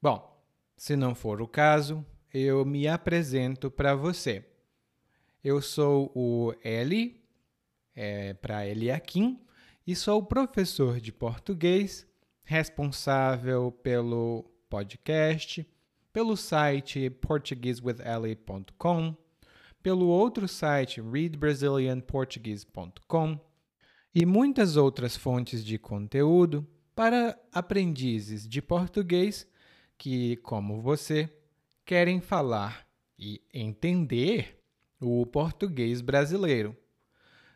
Bom, 0.00 0.40
se 0.76 0.94
não 0.94 1.14
for 1.14 1.42
o 1.42 1.48
caso, 1.48 2.06
eu 2.32 2.64
me 2.64 2.88
apresento 2.88 3.70
para 3.70 3.94
você. 3.94 4.42
Eu 5.42 5.60
sou 5.62 6.12
o 6.14 6.54
Eli 6.62 7.24
é, 7.94 8.34
para 8.34 8.66
Eliakim 8.66 9.40
e 9.86 9.96
sou 9.96 10.22
professor 10.22 11.00
de 11.00 11.10
português, 11.12 12.06
responsável 12.44 13.72
pelo 13.72 14.44
podcast, 14.68 15.66
pelo 16.12 16.36
site 16.36 17.08
portuguesewitheli.com, 17.08 19.16
pelo 19.82 20.08
outro 20.08 20.46
site 20.46 21.00
readbrazilianportuguese.com 21.00 23.40
e 24.14 24.26
muitas 24.26 24.76
outras 24.76 25.16
fontes 25.16 25.64
de 25.64 25.78
conteúdo 25.78 26.68
para 26.94 27.38
aprendizes 27.52 28.46
de 28.48 28.60
português 28.60 29.46
que, 29.96 30.36
como 30.38 30.80
você, 30.80 31.32
querem 31.88 32.20
falar 32.20 32.86
e 33.18 33.40
entender 33.50 34.62
o 35.00 35.24
português 35.24 36.02
brasileiro. 36.02 36.76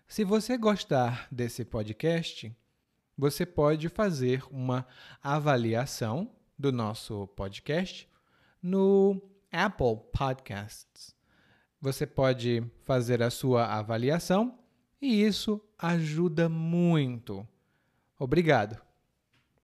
Se 0.09 0.25
você 0.25 0.57
gostar 0.57 1.29
desse 1.31 1.67
podcast, 1.67 2.51
você 3.15 3.45
pode 3.45 3.91
fazer 3.91 4.43
uma 4.51 4.87
avaliação 5.23 6.35
do 6.59 6.73
nosso 6.73 7.27
podcast 7.37 8.09
no 8.63 9.21
Apple 9.53 10.01
Podcasts. 10.11 11.15
Você 11.79 12.07
pode 12.07 12.65
fazer 12.87 13.23
a 13.23 13.29
sua 13.29 13.67
avaliação 13.67 14.59
e 14.99 15.23
isso 15.23 15.61
ajuda 15.79 16.49
muito. 16.49 17.47
Obrigado. 18.19 18.92